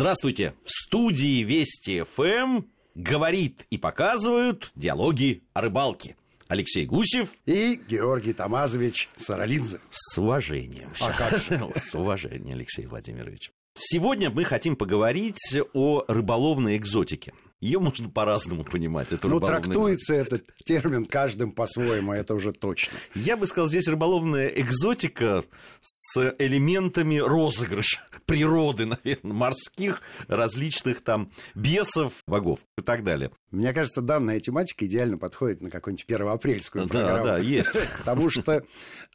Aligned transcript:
Здравствуйте! 0.00 0.54
В 0.64 0.70
студии 0.70 1.42
Вести 1.42 2.04
ФМ 2.04 2.62
говорит 2.94 3.66
и 3.68 3.76
показывают 3.76 4.72
диалоги 4.74 5.42
о 5.52 5.60
рыбалке. 5.60 6.16
Алексей 6.48 6.86
Гусев 6.86 7.28
и 7.44 7.78
Георгий 7.86 8.32
Тамазович 8.32 9.10
Саралидзе. 9.18 9.78
С 9.90 10.16
уважением. 10.16 10.88
А 11.02 11.12
как 11.12 11.38
же? 11.38 11.62
С 11.76 11.94
уважением, 11.94 12.56
Алексей 12.56 12.86
Владимирович. 12.86 13.52
Сегодня 13.74 14.30
мы 14.30 14.44
хотим 14.44 14.74
поговорить 14.74 15.36
о 15.74 16.02
рыболовной 16.08 16.78
экзотике. 16.78 17.34
Ее 17.60 17.78
можно 17.78 18.08
по-разному 18.08 18.64
понимать. 18.64 19.12
Эту 19.12 19.28
ну, 19.28 19.38
трактуется 19.38 20.14
этот 20.14 20.44
термин 20.64 21.04
каждым 21.04 21.52
по-своему, 21.52 22.14
это 22.14 22.34
уже 22.34 22.52
точно. 22.52 22.96
Я 23.14 23.36
бы 23.36 23.46
сказал, 23.46 23.68
здесь 23.68 23.86
рыболовная 23.86 24.48
экзотика 24.48 25.44
с 25.82 26.34
элементами 26.38 27.18
розыгрыша 27.18 28.00
природы, 28.24 28.86
наверное, 28.86 29.34
морских, 29.34 30.00
различных 30.26 31.02
там 31.02 31.30
бесов, 31.54 32.22
богов 32.26 32.60
и 32.78 32.82
так 32.82 33.04
далее. 33.04 33.30
Мне 33.50 33.74
кажется, 33.74 34.00
данная 34.00 34.40
тематика 34.40 34.86
идеально 34.86 35.18
подходит 35.18 35.60
на 35.60 35.68
какую-нибудь 35.68 36.06
первоапрельскую 36.06 36.88
программу. 36.88 37.24
Да, 37.24 37.32
да, 37.32 37.38
есть. 37.38 37.76
Потому 37.98 38.30
что 38.30 38.64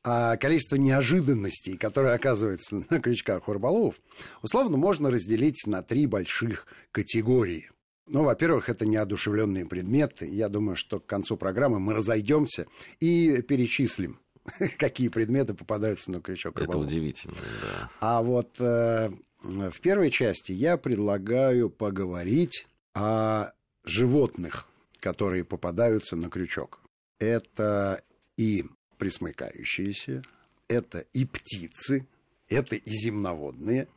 а, 0.04 0.38
количество 0.38 0.76
неожиданностей, 0.76 1.77
которые 1.77 2.14
оказываются 2.14 2.84
на 2.91 3.00
крючках 3.00 3.48
у 3.50 3.54
рыболовов, 3.54 3.96
условно 4.44 4.77
можно 4.77 5.10
разделить 5.10 5.66
на 5.66 5.82
три 5.82 6.05
больших 6.05 6.68
категории. 6.91 7.70
Ну, 8.08 8.23
во-первых, 8.23 8.70
это 8.70 8.86
неодушевленные 8.86 9.66
предметы. 9.66 10.27
Я 10.27 10.48
думаю, 10.50 10.76
что 10.76 11.00
к 11.00 11.05
концу 11.05 11.38
программы 11.38 11.80
мы 11.80 11.94
разойдемся 11.94 12.68
и 13.00 13.41
перечислим, 13.41 14.20
какие 14.77 15.08
предметы 15.08 15.54
попадаются 15.54 16.12
на 16.12 16.22
крючок. 16.22 16.60
Это 16.60 16.77
удивительно, 16.77 17.36
да. 17.62 17.90
А 17.99 18.22
вот 18.22 18.60
э, 18.60 19.10
в 19.41 19.80
первой 19.80 20.12
части 20.12 20.52
я 20.52 20.77
предлагаю 20.77 21.70
поговорить 21.70 22.68
о 22.94 23.52
животных, 23.84 24.68
которые 24.99 25.43
попадаются 25.43 26.15
на 26.15 26.30
крючок. 26.30 26.82
Это 27.20 28.04
и 28.37 28.65
присмыкающиеся, 28.98 30.24
это 30.68 31.05
и 31.13 31.26
птицы, 31.26 32.08
это 32.49 32.76
и 32.76 32.91
земноводные, 32.91 33.87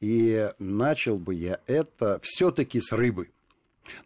и 0.00 0.50
начал 0.58 1.18
бы 1.18 1.34
я 1.34 1.60
это 1.66 2.20
все-таки 2.22 2.80
с 2.80 2.92
рыбы. 2.92 3.30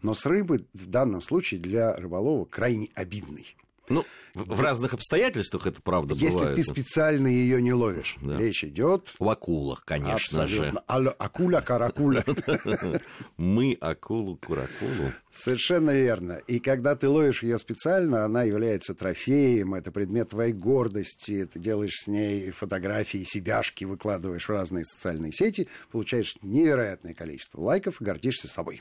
Но 0.02 0.14
с 0.14 0.26
рыбы 0.26 0.66
в 0.72 0.86
данном 0.86 1.20
случае 1.20 1.60
для 1.60 1.94
рыболова 1.96 2.44
крайне 2.44 2.88
обидный. 2.94 3.56
Ну, 3.92 4.04
в, 4.34 4.54
в 4.54 4.60
разных 4.60 4.94
обстоятельствах 4.94 5.66
это 5.66 5.82
правда 5.82 6.14
Если 6.14 6.38
бывает. 6.38 6.56
Ты 6.56 6.62
специально 6.62 7.26
ее 7.26 7.60
не 7.60 7.72
ловишь, 7.72 8.16
да. 8.22 8.38
речь 8.38 8.64
идет... 8.64 9.14
В 9.18 9.28
акулах, 9.28 9.84
конечно 9.84 10.44
абсолютно. 10.44 10.82
же. 10.88 11.10
Акуля, 11.18 11.60
каракуля. 11.60 12.24
Мы 13.36 13.76
акулу, 13.80 14.36
куракулу. 14.36 15.12
Совершенно 15.30 15.90
верно. 15.90 16.40
И 16.46 16.60
когда 16.60 16.96
ты 16.96 17.08
ловишь 17.08 17.42
ее 17.42 17.58
специально, 17.58 18.24
она 18.24 18.44
является 18.44 18.94
трофеем, 18.94 19.74
это 19.74 19.92
предмет 19.92 20.30
твоей 20.30 20.52
гордости, 20.54 21.46
ты 21.52 21.58
делаешь 21.58 22.04
с 22.04 22.06
ней 22.06 22.50
фотографии, 22.50 23.24
себяшки, 23.24 23.84
выкладываешь 23.84 24.48
в 24.48 24.50
разные 24.50 24.84
социальные 24.84 25.32
сети, 25.32 25.68
получаешь 25.90 26.36
невероятное 26.42 27.14
количество 27.14 27.60
лайков 27.60 28.00
и 28.00 28.04
гордишься 28.04 28.48
собой. 28.48 28.80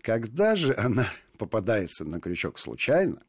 Когда 0.00 0.56
же 0.56 0.74
она 0.76 1.06
попадается 1.36 2.04
на 2.04 2.20
крючок 2.20 2.58
случайно, 2.58 3.22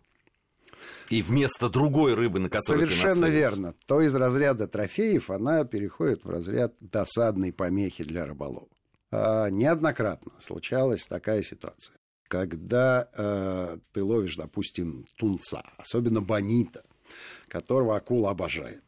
и 1.09 1.21
вместо 1.21 1.69
другой 1.69 2.13
рыбы, 2.13 2.39
на 2.39 2.49
которую 2.49 2.87
Совершенно 2.87 3.25
верно. 3.25 3.75
То 3.85 4.01
из 4.01 4.15
разряда 4.15 4.67
трофеев 4.67 5.29
она 5.29 5.65
переходит 5.65 6.23
в 6.23 6.29
разряд 6.29 6.73
досадной 6.79 7.51
помехи 7.51 8.03
для 8.03 8.25
рыболова. 8.25 8.67
А, 9.11 9.49
неоднократно 9.49 10.31
случалась 10.39 11.05
такая 11.05 11.43
ситуация. 11.43 11.97
Когда 12.27 13.09
э, 13.13 13.77
ты 13.91 14.01
ловишь, 14.01 14.37
допустим, 14.37 15.05
тунца, 15.17 15.63
особенно 15.77 16.21
бонита, 16.21 16.85
которого 17.49 17.97
акула 17.97 18.29
обожает, 18.29 18.83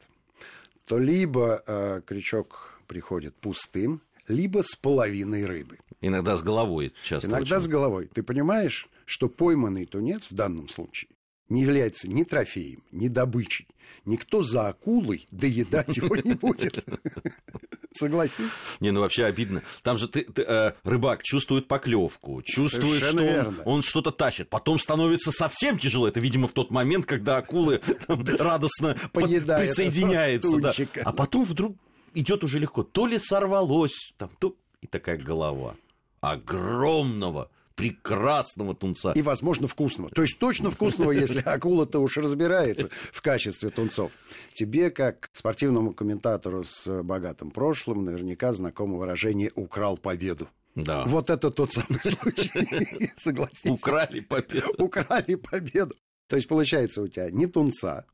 то 0.85 0.97
либо 0.97 1.61
э, 1.67 2.01
крючок 2.05 2.79
приходит 2.87 3.35
пустым, 3.35 4.01
либо 4.29 4.61
с 4.63 4.77
половиной 4.77 5.45
рыбы. 5.45 5.79
Иногда 5.99 6.37
с 6.37 6.41
головой 6.41 6.93
часто. 7.03 7.27
Иногда 7.27 7.57
очень. 7.57 7.65
с 7.65 7.67
головой. 7.67 8.09
Ты 8.13 8.23
понимаешь, 8.23 8.87
что 9.03 9.27
пойманный 9.27 9.85
тунец 9.85 10.31
в 10.31 10.33
данном 10.33 10.69
случае 10.69 11.09
не 11.49 11.61
является 11.61 12.09
ни 12.09 12.23
трофеем, 12.23 12.83
ни 12.91 13.07
добычей. 13.07 13.67
Никто 14.05 14.41
за 14.43 14.67
акулой 14.67 15.25
доедать 15.31 15.95
его 15.97 16.15
не 16.15 16.33
будет. 16.33 16.83
Согласись? 17.91 18.51
Не, 18.79 18.91
ну 18.91 19.01
вообще 19.01 19.25
обидно. 19.25 19.61
Там 19.83 19.97
же 19.97 20.07
ты, 20.07 20.23
ты 20.23 20.41
э, 20.41 20.73
рыбак 20.83 21.21
чувствует 21.23 21.67
поклевку, 21.67 22.41
чувствует, 22.41 23.01
Совершенно 23.03 23.41
что 23.41 23.49
он, 23.49 23.61
он 23.75 23.81
что-то 23.83 24.11
тащит. 24.11 24.49
Потом 24.49 24.79
становится 24.79 25.31
совсем 25.31 25.77
тяжело. 25.77 26.07
Это, 26.07 26.19
видимо, 26.19 26.47
в 26.47 26.53
тот 26.53 26.71
момент, 26.71 27.05
когда 27.05 27.37
акулы 27.37 27.81
там, 28.07 28.25
радостно 28.25 28.97
присоединяются. 29.13 30.57
Да. 30.57 30.73
А 31.03 31.13
потом 31.13 31.45
вдруг 31.45 31.77
идет 32.13 32.43
уже 32.43 32.59
легко. 32.59 32.83
То 32.83 33.05
ли 33.05 33.19
сорвалось, 33.19 34.13
там, 34.17 34.31
то 34.39 34.55
и 34.81 34.87
такая 34.87 35.17
голова 35.17 35.75
огромного 36.23 37.49
прекрасного 37.75 38.75
тунца. 38.75 39.13
И, 39.13 39.21
возможно, 39.21 39.67
вкусного. 39.67 40.09
То 40.09 40.21
есть 40.21 40.39
точно 40.39 40.69
вкусного, 40.69 41.11
если 41.23 41.39
акула-то 41.39 41.99
уж 41.99 42.17
разбирается 42.17 42.89
в 43.11 43.21
качестве 43.21 43.69
тунцов. 43.69 44.11
Тебе, 44.53 44.89
как 44.91 45.29
спортивному 45.33 45.93
комментатору 45.93 46.63
с 46.63 47.03
богатым 47.03 47.51
прошлым, 47.51 48.03
наверняка 48.05 48.53
знакомо 48.53 48.97
выражение 48.97 49.51
«украл 49.55 49.97
победу». 49.97 50.47
Да. 50.75 51.03
Вот 51.05 51.29
это 51.29 51.51
тот 51.51 51.71
самый 51.71 51.99
случай, 51.99 53.11
согласись. 53.17 53.69
Украли 53.69 54.21
победу. 54.21 54.73
Украли 54.79 55.35
победу. 55.35 55.95
То 56.27 56.35
есть, 56.35 56.47
получается, 56.47 57.01
у 57.01 57.07
тебя 57.07 57.29
ни 57.29 57.45
тунца, 57.45 58.05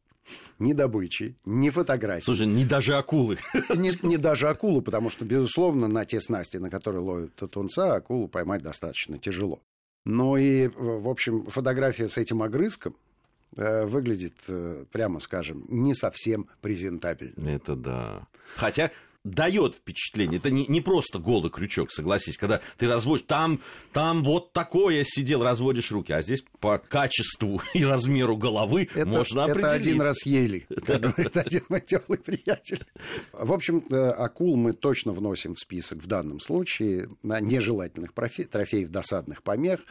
ни 0.60 0.74
добычи, 0.74 1.36
ни 1.46 1.70
фотографий. 1.70 2.26
Слушай, 2.26 2.48
не 2.48 2.66
даже 2.66 2.96
акулы. 2.96 3.38
Не, 3.76 3.92
не 4.02 4.18
даже 4.18 4.48
акулу, 4.50 4.82
потому 4.82 5.10
что, 5.10 5.26
безусловно, 5.26 5.88
на 5.88 6.06
те 6.06 6.20
снасти, 6.20 6.58
на 6.58 6.70
которые 6.70 7.02
ловят 7.02 7.36
тунца, 7.36 7.96
акулу 7.96 8.28
поймать 8.28 8.62
достаточно 8.62 9.18
тяжело. 9.18 9.62
Но 10.06 10.38
и, 10.38 10.68
в 10.68 11.08
общем, 11.08 11.46
фотография 11.48 12.08
с 12.08 12.18
этим 12.18 12.42
огрызком 12.42 12.96
э, 13.58 13.86
выглядит, 13.86 14.36
э, 14.48 14.86
прямо 14.92 15.20
скажем, 15.20 15.66
не 15.70 15.94
совсем 15.94 16.48
презентабельно. 16.62 17.48
Это 17.48 17.76
да. 17.76 18.28
Хотя 18.56 18.92
дает 19.30 19.76
впечатление. 19.76 20.40
Это 20.40 20.50
не, 20.50 20.66
не 20.68 20.82
просто 20.82 21.20
голый 21.20 21.52
крючок, 21.52 21.92
согласись, 21.92 22.38
когда 22.38 22.62
ты 22.78 22.88
разводишь, 22.88 23.26
там, 23.28 23.62
там 23.94 24.24
вот 24.24 24.54
такое 24.54 25.04
сидел, 25.04 25.44
разводишь 25.44 25.92
руки, 25.92 26.12
а 26.12 26.22
здесь 26.22 26.44
по 26.60 26.78
качеству 26.78 27.62
и 27.74 27.84
размеру 27.84 28.38
головы 28.38 28.90
это, 28.94 29.06
можно 29.06 29.44
определить. 29.44 29.66
Это 29.66 29.74
один 29.74 30.02
раз 30.02 30.26
ели, 30.26 30.68
как 30.86 31.02
говорит 31.02 31.38
один 31.38 31.64
мой 31.70 31.82
теплый 31.82 32.20
приятель. 32.20 32.84
В 33.34 33.54
общем, 33.54 33.84
акул 33.90 34.56
мы 34.56 34.74
точно 34.74 35.14
вносим 35.14 35.56
в 35.56 35.60
список 35.60 36.00
в 36.00 36.08
данном 36.08 36.40
случае 36.40 37.10
на 37.24 37.40
нежелательных 37.40 38.14
трофеев 38.14 38.90
досадных 38.90 39.44
помех. 39.44 39.82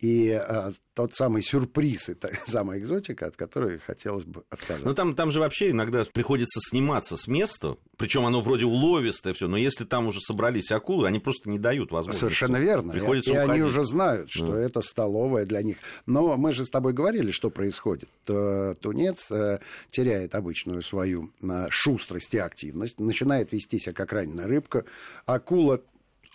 И 0.00 0.30
а, 0.30 0.72
тот 0.94 1.14
самый 1.14 1.42
сюрприз, 1.42 2.10
это 2.10 2.30
самая 2.46 2.78
экзотика, 2.78 3.26
от 3.26 3.36
которой 3.36 3.78
хотелось 3.78 4.24
бы 4.24 4.44
отказаться. 4.50 4.86
Ну, 4.86 4.94
там, 4.94 5.14
там 5.14 5.30
же 5.30 5.40
вообще 5.40 5.70
иногда 5.70 6.04
приходится 6.04 6.60
сниматься 6.60 7.16
с 7.16 7.26
места, 7.26 7.76
причем 7.96 8.26
оно 8.26 8.42
вроде 8.42 8.66
уловистое 8.66 9.32
все, 9.32 9.48
но 9.48 9.56
если 9.56 9.84
там 9.84 10.06
уже 10.06 10.20
собрались 10.20 10.70
акулы, 10.70 11.06
они 11.06 11.18
просто 11.18 11.48
не 11.48 11.58
дают 11.58 11.92
возможности. 11.92 12.20
Совершенно 12.20 12.58
верно. 12.58 12.92
Приходится 12.92 13.30
и, 13.30 13.34
и 13.34 13.36
они 13.36 13.62
уже 13.62 13.84
знают, 13.84 14.30
что 14.30 14.52
да. 14.52 14.60
это 14.60 14.82
столовая 14.82 15.46
для 15.46 15.62
них. 15.62 15.78
Но 16.04 16.36
мы 16.36 16.52
же 16.52 16.64
с 16.64 16.68
тобой 16.68 16.92
говорили, 16.92 17.30
что 17.30 17.48
происходит. 17.48 18.08
Тунец 18.24 19.30
э, 19.30 19.60
теряет 19.90 20.34
обычную 20.34 20.82
свою 20.82 21.30
э, 21.42 21.68
шустрость 21.70 22.34
и 22.34 22.38
активность, 22.38 23.00
начинает 23.00 23.52
вести 23.52 23.78
себя 23.78 23.94
как 23.94 24.12
раненая 24.12 24.46
рыбка. 24.46 24.84
Акула 25.24 25.80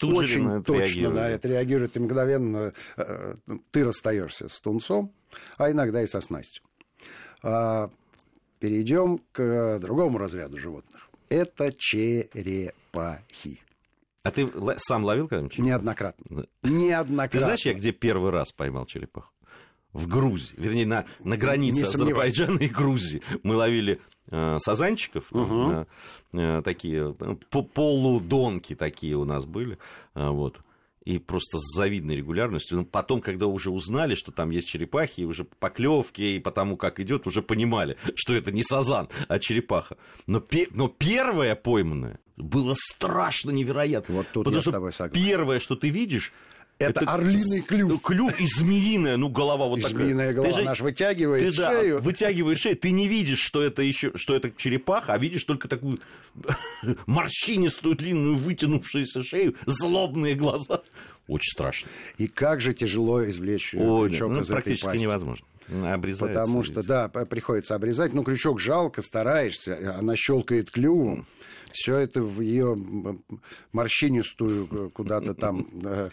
Тут 0.02 0.18
очень 0.18 0.44
на 0.44 0.64
точно 0.64 0.84
реагирует. 0.84 1.16
на 1.16 1.30
это 1.30 1.48
реагирует, 1.48 1.98
и 1.98 2.00
мгновенно 2.00 2.74
э, 2.98 3.36
ты 3.72 3.84
расстаешься 3.84 4.50
с 4.50 4.60
тунцом, 4.60 5.14
а 5.58 5.70
иногда 5.70 6.02
и 6.02 6.08
со 6.08 6.22
снастью. 6.22 6.64
А, 7.44 7.90
перейдем 8.60 9.22
к 9.32 9.80
другому 9.80 10.18
разряду 10.18 10.58
животных. 10.58 11.10
Это 11.30 11.72
черепахи. 11.78 13.62
А 14.24 14.32
ты 14.32 14.48
сам 14.78 15.04
ловил 15.04 15.28
когда-нибудь 15.28 15.58
Неоднократно. 15.60 16.46
Неоднократно. 16.64 17.40
Ты 17.40 17.44
знаешь, 17.44 17.66
я 17.66 17.74
где 17.74 17.92
первый 17.92 18.32
раз 18.32 18.52
поймал 18.52 18.86
черепаху? 18.86 19.32
В 19.94 20.08
Грузии, 20.08 20.56
вернее, 20.58 20.86
на, 20.86 21.06
на 21.20 21.38
границе 21.38 21.84
Азербайджана 21.84 22.60
и 22.60 22.68
Грузии. 22.68 23.22
Мы 23.44 23.56
ловили 23.56 23.96
Э, 23.96 24.11
сазанчиков, 24.32 25.26
угу. 25.32 25.86
э, 26.34 26.62
такие 26.64 27.14
полудонки 27.74 28.76
такие 28.76 29.16
у 29.16 29.26
нас 29.26 29.46
были, 29.46 29.78
вот. 30.16 30.60
и 31.04 31.20
просто 31.20 31.60
с 31.60 31.76
завидной 31.76 32.16
регулярностью. 32.16 32.78
Но 32.78 32.86
потом, 32.86 33.22
когда 33.22 33.48
уже 33.48 33.70
узнали, 33.72 34.16
что 34.16 34.32
там 34.32 34.50
есть 34.52 34.68
черепахи, 34.68 35.22
и 35.22 35.26
уже 35.26 35.44
поклевки, 35.44 36.22
и 36.22 36.40
потому 36.40 36.78
как 36.78 37.00
идет, 37.00 37.28
уже 37.28 37.42
понимали, 37.42 37.98
что 38.16 38.34
это 38.34 38.52
не 38.52 38.64
сазан, 38.64 39.10
а 39.28 39.40
черепаха. 39.40 39.98
Но, 40.28 40.44
но 40.72 40.88
первое 40.88 41.56
пойманное 41.56 42.20
было 42.38 42.74
страшно 42.76 43.52
невероятно. 43.52 44.16
Вот 44.16 44.28
тут 44.32 44.46
Потому 44.46 44.56
я 44.56 44.62
что 44.62 44.72
с 44.72 44.74
тобой 44.74 44.94
согласен. 44.94 45.26
первое, 45.26 45.60
что 45.60 45.76
ты 45.76 45.90
видишь, 45.90 46.34
это, 46.90 47.02
это 47.02 47.12
орлиный 47.12 47.62
клюв. 47.62 48.02
Клюв 48.02 48.40
и 48.40 48.48
змеиная, 48.48 49.18
ну, 49.18 49.30
голова 49.30 49.68
вот 49.68 49.80
и 49.80 49.82
такая. 49.82 49.98
Змеиная 49.98 50.34
голова, 50.34 50.52
ты 50.52 50.60
же, 50.60 50.64
наш 50.64 50.82
вытягивает 50.82 51.56
ты, 51.56 51.64
шею. 51.64 51.98
Да, 51.98 52.04
вытягиваешь 52.04 52.60
шею. 52.60 52.78
Ты 52.78 52.92
не 52.92 53.08
видишь, 53.08 53.40
что 53.40 53.62
это 53.62 53.82
еще, 53.82 54.12
что 54.16 54.36
это 54.36 54.52
черепаха, 54.56 55.14
а 55.14 55.18
видишь 55.18 55.44
только 55.44 55.68
такую 55.68 55.98
морщинистую, 57.06 57.96
длинную, 57.96 58.38
вытянувшуюся 58.38 59.24
шею, 59.24 59.56
злобные 59.66 60.36
глаза. 60.36 60.82
Очень 61.28 61.52
страшно. 61.52 61.90
И 62.18 62.28
как 62.28 62.62
же 62.62 62.74
тяжело 62.74 63.24
извлечь 63.24 63.74
Ой, 63.74 64.10
крючок 64.10 64.32
ну, 64.32 64.42
из 64.42 64.48
практически 64.48 64.86
этой 64.86 64.92
пасти. 64.94 65.04
невозможно. 65.04 65.46
Обрезается. 65.72 66.40
Потому 66.40 66.64
что, 66.64 66.84
да, 66.84 67.08
приходится 67.08 67.76
обрезать. 67.76 68.14
Ну, 68.14 68.24
крючок 68.24 68.60
жалко, 68.60 69.02
стараешься, 69.02 69.96
она 69.98 70.16
щелкает 70.16 70.72
клювом 70.72 71.26
все 71.72 71.98
это 71.98 72.22
в 72.22 72.42
ее 72.42 72.78
морщинистую 73.72 74.68
э, 74.70 74.90
куда-то 74.94 75.34
там 75.34 75.68
э, 75.84 76.10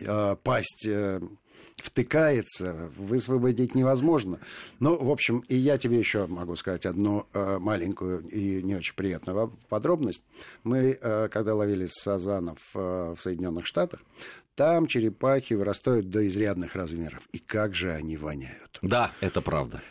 э, 0.00 0.36
пасть 0.42 0.88
втыкается, 1.76 2.90
высвободить 2.96 3.74
невозможно. 3.74 4.38
Ну, 4.80 4.96
в 4.96 5.10
общем, 5.10 5.44
и 5.48 5.56
я 5.56 5.78
тебе 5.78 5.98
еще 5.98 6.26
могу 6.26 6.56
сказать 6.56 6.86
одну 6.86 7.26
маленькую 7.34 8.26
и 8.28 8.62
не 8.62 8.76
очень 8.76 8.94
приятную 8.94 9.52
подробность. 9.68 10.22
Мы, 10.64 10.94
когда 11.30 11.54
ловили 11.54 11.86
сазанов 11.86 12.58
в 12.74 13.16
Соединенных 13.18 13.66
Штатах, 13.66 14.00
там 14.54 14.86
черепахи 14.86 15.54
вырастают 15.54 16.10
до 16.10 16.26
изрядных 16.26 16.76
размеров. 16.76 17.28
И 17.32 17.38
как 17.38 17.74
же 17.74 17.92
они 17.92 18.16
воняют. 18.16 18.78
Да, 18.82 19.10
это 19.20 19.40
правда. 19.40 19.82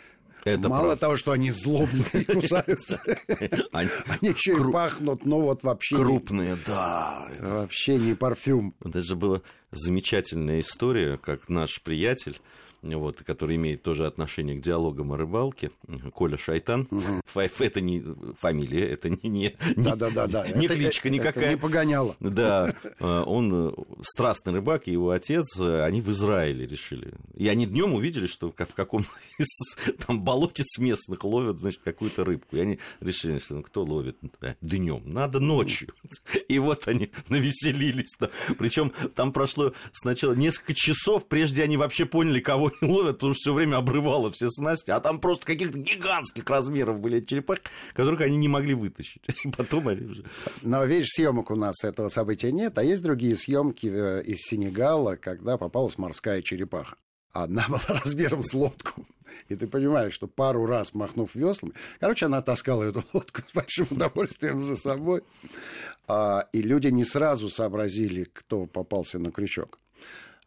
Это 0.43 0.69
Мало 0.69 0.81
правда. 0.81 0.99
того, 0.99 1.15
что 1.17 1.31
они 1.31 1.51
злобные 1.51 2.25
кусаются, 2.27 3.01
они 3.71 3.89
еще 4.21 4.53
и 4.53 4.71
пахнут, 4.71 5.25
ну 5.25 5.41
вот 5.41 5.63
вообще... 5.63 5.95
Крупные, 5.95 6.57
да. 6.65 7.27
Вообще 7.39 7.97
не 7.97 8.15
парфюм. 8.15 8.75
Это 8.83 9.03
же 9.03 9.15
была 9.15 9.41
замечательная 9.71 10.61
история, 10.61 11.17
как 11.17 11.49
наш 11.49 11.81
приятель 11.81 12.39
вот, 12.83 13.17
который 13.23 13.55
имеет 13.55 13.83
тоже 13.83 14.05
отношение 14.05 14.55
к 14.55 14.61
диалогам 14.61 15.13
о 15.13 15.17
рыбалке, 15.17 15.71
Коля 16.13 16.37
Шайтан. 16.37 16.87
Угу. 16.89 17.39
Это 17.59 17.81
не 17.81 18.03
фамилия, 18.37 18.89
это 18.89 19.09
не, 19.09 19.29
не, 19.29 19.55
да, 19.75 19.95
да, 19.95 20.09
да, 20.09 20.27
да. 20.27 20.47
не 20.49 20.67
кличка 20.67 21.07
это, 21.07 21.15
никакая. 21.15 21.43
Это 21.45 21.53
не 21.53 21.59
погоняло. 21.59 22.15
Да, 22.19 22.73
а, 22.99 23.23
он 23.25 23.69
э, 23.69 23.71
страстный 24.03 24.53
рыбак, 24.53 24.87
и 24.87 24.91
его 24.91 25.11
отец, 25.11 25.59
э, 25.59 25.83
они 25.83 26.01
в 26.01 26.09
Израиле 26.11 26.65
решили. 26.65 27.13
И 27.35 27.47
они 27.47 27.65
днем 27.65 27.93
увидели, 27.93 28.27
что 28.27 28.51
в 28.51 28.73
каком 28.75 29.01
из 29.37 29.47
там 30.05 30.21
болотец 30.21 30.77
местных 30.77 31.23
ловят, 31.23 31.59
значит, 31.59 31.81
какую-то 31.83 32.23
рыбку. 32.23 32.55
И 32.55 32.59
они 32.59 32.79
решили, 32.99 33.37
что 33.39 33.55
ну, 33.55 33.63
кто 33.63 33.83
ловит 33.83 34.17
днем? 34.61 35.03
Надо 35.05 35.39
ночью. 35.39 35.89
И 36.47 36.59
вот 36.59 36.87
они 36.87 37.11
навеселились. 37.29 38.17
Причем 38.57 38.91
там 39.15 39.31
прошло 39.31 39.73
сначала 39.91 40.33
несколько 40.33 40.73
часов, 40.73 41.27
прежде 41.27 41.63
они 41.63 41.77
вообще 41.77 42.05
поняли, 42.05 42.39
кого 42.39 42.70
не 42.81 42.87
ловят, 42.91 43.17
потому 43.17 43.33
что 43.33 43.41
все 43.41 43.53
время 43.53 43.77
обрывало 43.77 44.31
все 44.31 44.49
снасти, 44.49 44.91
а 44.91 44.99
там 44.99 45.19
просто 45.19 45.45
каких-то 45.45 45.77
гигантских 45.77 46.49
размеров 46.49 46.99
были 46.99 47.21
черепахи, 47.21 47.61
которых 47.93 48.21
они 48.21 48.37
не 48.37 48.47
могли 48.47 48.73
вытащить. 48.73 49.23
И 49.43 49.49
потом 49.49 49.87
они 49.87 50.05
уже... 50.05 50.23
Но, 50.61 50.83
видишь, 50.85 51.09
съемок 51.09 51.51
у 51.51 51.55
нас 51.55 51.83
этого 51.83 52.09
события 52.09 52.51
нет, 52.51 52.77
а 52.77 52.83
есть 52.83 53.03
другие 53.03 53.35
съемки 53.35 53.87
э, 53.87 54.23
из 54.23 54.39
Сенегала, 54.41 55.15
когда 55.15 55.57
попалась 55.57 55.97
морская 55.97 56.41
черепаха. 56.41 56.95
Одна 57.31 57.65
была 57.69 57.99
размером 57.99 58.43
с 58.43 58.53
лодку. 58.53 59.05
И 59.47 59.55
ты 59.55 59.67
понимаешь, 59.67 60.13
что 60.13 60.27
пару 60.27 60.65
раз 60.65 60.93
махнув 60.93 61.35
веслами, 61.35 61.73
короче, 61.99 62.25
она 62.25 62.41
таскала 62.41 62.83
эту 62.83 63.03
лодку 63.13 63.41
с 63.47 63.53
большим 63.53 63.87
удовольствием 63.89 64.61
за 64.61 64.75
собой. 64.75 65.23
А, 66.07 66.47
и 66.51 66.61
люди 66.61 66.87
не 66.87 67.05
сразу 67.05 67.49
сообразили, 67.49 68.25
кто 68.25 68.65
попался 68.65 69.19
на 69.19 69.31
крючок. 69.31 69.77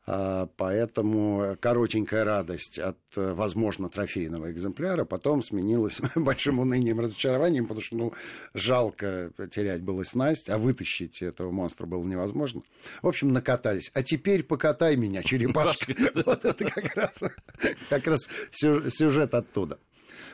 А, 0.07 0.49
поэтому 0.57 1.57
коротенькая 1.61 2.25
радость 2.25 2.79
от, 2.79 2.99
возможно, 3.15 3.89
трофейного 3.89 4.53
экземпляра 4.53 5.05
потом 5.05 5.43
сменилась 5.43 6.01
большим 6.15 6.59
унынием, 6.59 7.01
разочарованием, 7.01 7.65
потому 7.65 7.81
что, 7.81 7.97
ну, 7.97 8.13
жалко 8.53 9.31
терять 9.51 9.83
было 9.83 10.03
снасть, 10.03 10.51
а 10.51 10.59
вытащить 10.59 11.23
этого 11.23 11.51
монстра 11.51 11.87
было 11.87 12.05
невозможно. 12.05 12.63
В 13.03 13.09
общем, 13.09 13.33
накатались. 13.33 13.91
А 13.95 14.03
теперь 14.03 14.43
покатай 14.43 14.97
меня, 14.97 15.23
черепашка. 15.25 15.95
Вот 16.27 16.45
это 16.45 16.65
как 16.71 16.95
раз, 16.95 17.23
как 17.89 18.07
раз 18.07 18.29
сюжет 18.51 19.35
оттуда. 19.35 19.79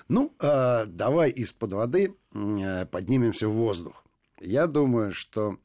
Ну, 0.08 0.34
а, 0.40 0.86
давай 0.86 1.30
из-под 1.30 1.72
воды 1.74 2.16
э, 2.34 2.86
поднимемся 2.86 3.48
в 3.48 3.52
воздух. 3.52 4.04
Я 4.40 4.66
думаю, 4.66 5.12
что 5.12 5.58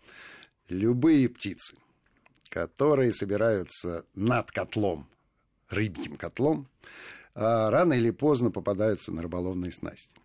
любые 0.69 1.29
птицы, 1.29 1.75
которые 2.55 3.11
собираются 3.11 4.05
над 4.15 4.49
котлом, 4.49 5.09
рыбьим 5.69 6.15
котлом, 6.15 6.69
а 7.35 7.69
рано 7.69 7.91
или 7.91 8.11
поздно 8.11 8.49
попадаются 8.49 9.11
на 9.11 9.21
рыболовные 9.21 9.73
снасти. 9.73 10.15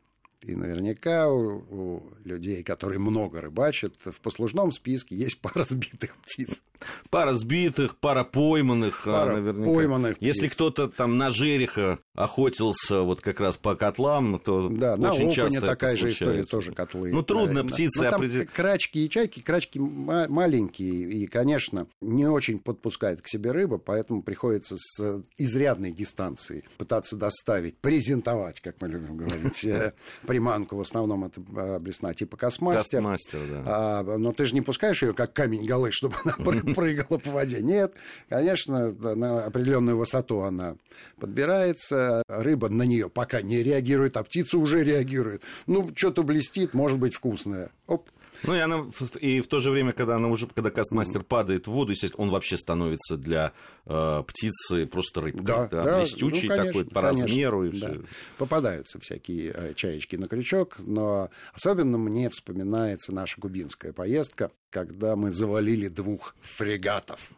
И 0.47 0.55
наверняка 0.55 1.29
у, 1.29 1.59
у 1.71 2.03
людей, 2.25 2.63
которые 2.63 2.99
много 2.99 3.43
рыбачат, 3.43 3.95
в 4.05 4.21
послужном 4.21 4.73
списке 4.73 5.15
есть 5.15 5.39
пара 5.43 5.65
сбитых 5.65 6.17
птиц. 6.17 6.63
Пара 7.11 7.35
сбитых, 7.35 7.99
пара 7.99 8.25
пойманных, 8.25 9.07
а, 9.07 9.13
пара 9.13 9.37
наверняка. 9.37 9.71
пойманных 9.71 10.17
птиц. 10.17 10.27
Если 10.27 10.49
кто-то 10.49 10.89
там 10.89 11.19
на 11.19 11.31
жереха 11.31 11.99
охотился 12.15 13.03
вот 13.03 13.21
как 13.21 13.41
раз 13.41 13.59
по 13.59 13.75
котлам, 13.75 14.39
то 14.39 14.71
да, 14.71 14.95
очень 14.95 15.27
на 15.27 15.33
часто 15.33 15.61
такая 15.61 15.97
же 15.97 16.11
история, 16.11 16.45
тоже 16.45 16.73
котлы. 16.73 17.13
Ну, 17.13 17.23
трудно 17.23 17.63
да, 17.63 17.69
птицы 17.69 18.05
но 18.05 18.17
определить. 18.17 18.51
крачки 18.51 19.05
и 19.05 19.11
чайки, 19.11 19.41
крачки 19.41 19.79
маленькие, 19.79 21.11
и, 21.11 21.27
конечно, 21.27 21.87
не 22.01 22.27
очень 22.27 22.59
подпускает 22.59 23.21
к 23.21 23.29
себе 23.29 23.53
рыба, 23.53 23.77
поэтому 23.77 24.23
приходится 24.23 24.77
с 24.79 25.23
изрядной 25.37 25.93
дистанции 25.93 26.65
пытаться 26.79 27.17
доставить, 27.17 27.77
презентовать, 27.77 28.61
как 28.61 28.77
мы 28.81 28.89
любим 28.89 29.19
говорить, 29.19 29.65
э, 29.65 29.93
приманку, 30.31 30.77
в 30.77 30.81
основном 30.81 31.25
это 31.25 31.43
а, 31.57 31.81
блесна 31.81 32.15
типа 32.15 32.37
космастер. 32.37 33.01
Космастер, 33.01 33.41
да. 33.51 33.63
А, 33.67 34.17
но 34.17 34.33
ты 34.33 34.45
же 34.45 34.55
не 34.55 34.61
пускаешь 34.61 35.03
ее 35.03 35.13
как 35.13 35.33
камень 35.33 35.67
голы, 35.67 35.91
чтобы 35.91 36.15
она 36.23 36.35
прыгала 36.75 37.19
по 37.19 37.31
воде. 37.31 37.61
Нет, 37.61 37.95
конечно, 38.29 38.93
на 38.93 39.45
определенную 39.45 39.97
высоту 39.97 40.43
она 40.43 40.77
подбирается, 41.19 42.23
рыба 42.29 42.69
на 42.69 42.85
нее 42.85 43.11
пока 43.11 43.43
не 43.43 43.61
реагирует, 43.65 44.17
а 44.17 44.23
птица 44.23 44.57
уже 44.59 44.85
реагирует. 44.85 45.43
Ну, 45.67 45.91
что-то 45.97 46.23
блестит, 46.23 46.75
может 46.75 47.01
быть 47.01 47.15
вкусное. 47.15 47.71
Оп, 47.89 48.09
ну 48.45 48.55
и 48.55 48.59
она 48.59 48.87
и 49.21 49.41
в 49.41 49.49
то 49.49 49.61
же 49.61 49.71
время, 49.71 49.93
когда 49.93 50.17
она 50.17 50.29
уже, 50.29 50.47
когда 50.47 50.71
кастмастер 50.71 51.23
падает 51.23 51.67
в 51.67 51.71
воду, 51.71 51.93
естественно, 51.93 52.25
он 52.25 52.31
вообще 52.31 52.57
становится 52.57 53.17
для 53.17 53.53
э, 53.87 54.23
птицы 54.27 54.87
просто 54.87 55.21
рыбкой, 55.21 55.45
да, 55.45 55.69
да, 55.69 55.83
да 55.83 55.99
блестючий 55.99 56.49
ну, 56.49 56.55
конечно, 56.55 56.73
такой 56.73 56.85
по 56.87 57.03
конечно, 57.03 57.23
размеру 57.23 57.65
и 57.65 57.79
да. 57.79 57.89
все. 57.89 58.03
Попадаются 58.39 58.99
всякие 59.01 59.53
э, 59.55 59.75
чаечки 59.75 60.17
на 60.17 60.29
крючок, 60.29 60.77
но 60.79 61.31
особенно 61.53 61.99
мне 61.99 62.31
вспоминается 62.31 63.13
наша 63.13 63.41
кубинская 63.41 63.93
поездка, 63.93 64.51
когда 64.71 65.17
мы 65.17 65.31
завалили 65.31 65.89
двух 65.89 66.35
фрегатов. 66.41 67.33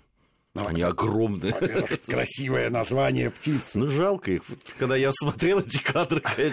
Ну, 0.55 0.67
Они 0.67 0.83
огромные. 0.83 1.53
Красивое 2.07 2.69
название 2.69 3.31
птиц. 3.31 3.75
Ну, 3.75 3.87
жалко 3.87 4.33
их. 4.33 4.43
Когда 4.79 4.97
я 4.97 5.11
смотрел 5.13 5.61
эти 5.61 5.79
кадры, 5.83 6.23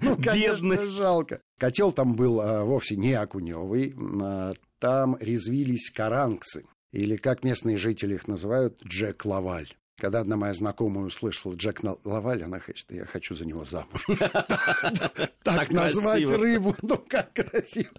ну, 0.00 0.14
бедные. 0.14 0.86
жалко. 0.88 1.40
Котел 1.58 1.90
там 1.92 2.14
был 2.14 2.40
а, 2.40 2.64
вовсе 2.64 2.94
не 2.94 3.14
окуневый. 3.14 3.94
А, 4.22 4.52
там 4.78 5.16
резвились 5.20 5.90
каранксы. 5.90 6.64
Или, 6.92 7.16
как 7.16 7.42
местные 7.42 7.78
жители 7.78 8.14
их 8.14 8.28
называют, 8.28 8.80
Джек 8.84 9.24
Лаваль. 9.24 9.74
Когда 9.98 10.20
одна 10.20 10.36
моя 10.36 10.52
знакомая 10.52 11.06
услышала 11.06 11.54
Джек 11.54 11.80
Лаваль, 12.04 12.42
она 12.42 12.60
что 12.74 12.94
я 12.94 13.06
хочу 13.06 13.34
за 13.34 13.46
него 13.46 13.64
замуж. 13.64 14.06
Так 15.42 15.70
назвать 15.70 16.26
рыбу, 16.26 16.74
ну 16.82 16.98
как 17.08 17.32
красиво. 17.32 17.92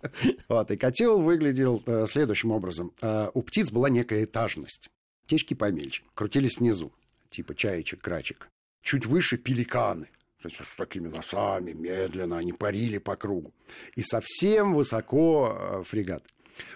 Вот, 0.50 0.70
и 0.70 0.78
котел 0.78 1.22
выглядел 1.22 1.82
э, 1.86 2.06
следующим 2.06 2.52
образом. 2.52 2.92
Э, 3.02 3.30
у 3.34 3.42
птиц 3.42 3.72
была 3.72 3.90
некая 3.90 4.26
этажность. 4.26 4.90
Птички 5.28 5.56
помельче, 5.56 6.04
крутились 6.16 6.58
внизу, 6.58 6.94
типа 7.30 7.54
чаечек, 7.54 8.00
крачек. 8.00 8.48
Чуть 8.82 9.06
выше 9.06 9.38
пеликаны, 9.38 10.08
с 10.42 10.76
такими 10.78 11.10
носами, 11.10 11.74
медленно 11.74 12.38
они 12.38 12.54
парили 12.54 12.98
по 12.98 13.18
кругу. 13.18 13.52
И 13.98 14.04
совсем 14.04 14.74
высоко 14.74 15.52
э, 15.52 15.84
фрегат. 15.84 16.24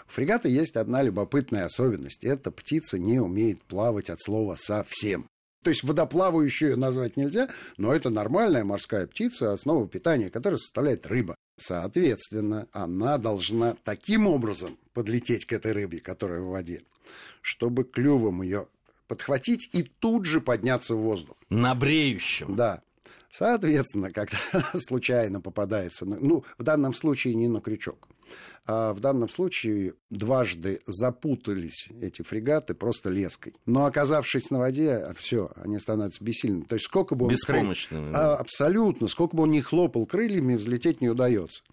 У 0.06 0.12
фрегата 0.12 0.50
есть 0.50 0.76
одна 0.76 1.02
любопытная 1.02 1.64
особенность. 1.64 2.26
Эта 2.26 2.52
птица 2.52 3.00
не 3.00 3.22
умеет 3.22 3.62
плавать 3.62 4.10
от 4.10 4.20
слова 4.22 4.58
«совсем». 4.58 5.30
То 5.64 5.70
есть 5.70 5.84
водоплавающую 5.84 6.78
назвать 6.78 7.16
нельзя, 7.16 7.48
но 7.78 7.94
это 7.94 8.10
нормальная 8.10 8.66
морская 8.66 9.08
птица, 9.08 9.54
основа 9.54 9.88
питания 9.88 10.30
которой 10.30 10.56
составляет 10.56 11.08
рыба. 11.08 11.36
Соответственно, 11.62 12.68
она 12.72 13.20
должна 13.20 13.76
таким 13.84 14.26
образом 14.26 14.80
подлететь 14.94 15.46
к 15.46 15.54
этой 15.54 15.74
рыбе, 15.74 16.00
которая 16.00 16.42
в 16.42 16.48
воде, 16.48 16.82
чтобы 17.44 17.84
клювом 17.84 18.42
ее 18.42 18.68
подхватить 19.08 19.70
и 19.72 19.84
тут 19.84 20.26
же 20.26 20.42
подняться 20.42 20.96
в 20.96 21.02
воздух. 21.02 21.38
На 21.50 21.76
бреющем. 21.76 22.56
Да. 22.56 22.82
Соответственно, 23.30 24.10
когда 24.10 24.38
случайно 24.74 25.40
попадается, 25.40 26.06
ну, 26.06 26.44
в 26.58 26.64
данном 26.64 26.96
случае 26.96 27.36
не 27.36 27.48
на 27.48 27.62
крючок, 27.62 28.08
а 28.66 28.94
в 28.94 29.00
данном 29.00 29.30
случае 29.30 29.96
дважды 30.10 30.80
запутались 30.86 31.90
эти 32.02 32.22
фрегаты 32.22 32.74
просто 32.74 33.10
леской. 33.10 33.56
Но 33.66 33.86
оказавшись 33.86 34.50
на 34.50 34.60
воде, 34.60 35.14
все, 35.18 35.52
они 35.56 35.80
становятся 35.80 36.24
бессильными. 36.24 36.64
То 36.64 36.76
есть 36.76 36.86
сколько 36.86 37.16
бы 37.16 37.26
он... 37.26 37.32
Беспомощными. 37.32 38.12
Крыл... 38.12 38.16
А, 38.16 38.36
абсолютно. 38.36 39.08
Сколько 39.08 39.36
бы 39.36 39.44
он 39.44 39.52
ни 39.52 39.60
хлопал 39.60 40.06
крыльями, 40.06 40.56
взлететь 40.56 41.02
не 41.02 41.10
удается. 41.10 41.64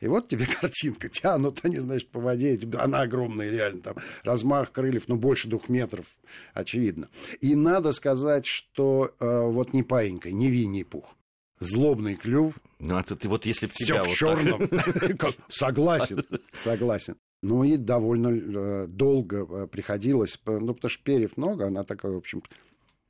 И 0.00 0.08
вот 0.08 0.28
тебе 0.28 0.46
картинка, 0.60 1.08
тянут 1.08 1.60
они, 1.62 1.78
значит, 1.78 2.10
по 2.10 2.20
воде, 2.20 2.58
она 2.78 3.02
огромная 3.02 3.50
реально, 3.50 3.80
там 3.80 3.96
размах 4.22 4.72
крыльев, 4.72 5.08
ну, 5.08 5.16
больше 5.16 5.48
двух 5.48 5.68
метров, 5.68 6.06
очевидно. 6.52 7.08
И 7.40 7.54
надо 7.54 7.92
сказать, 7.92 8.46
что 8.46 9.14
э, 9.18 9.40
вот 9.40 9.72
не 9.72 9.82
паинька, 9.82 10.30
не 10.30 10.50
Винни 10.50 10.82
Пух, 10.82 11.15
злобный 11.58 12.16
клюв. 12.16 12.54
Ну, 12.78 12.98
это 12.98 13.16
ты 13.16 13.28
вот 13.28 13.46
если 13.46 13.66
в 13.66 13.72
тебя 13.72 14.02
Все 14.02 14.10
в 14.10 14.14
черном. 14.14 14.68
Согласен, 15.48 16.24
согласен. 16.54 17.16
Ну 17.42 17.64
и 17.64 17.76
довольно 17.76 18.28
э, 18.28 18.86
долго 18.88 19.46
э, 19.48 19.66
приходилось, 19.66 20.40
ну, 20.46 20.74
потому 20.74 20.90
что 20.90 21.02
перьев 21.02 21.36
много, 21.36 21.66
она 21.66 21.82
такая, 21.82 22.12
в 22.12 22.16
общем, 22.16 22.42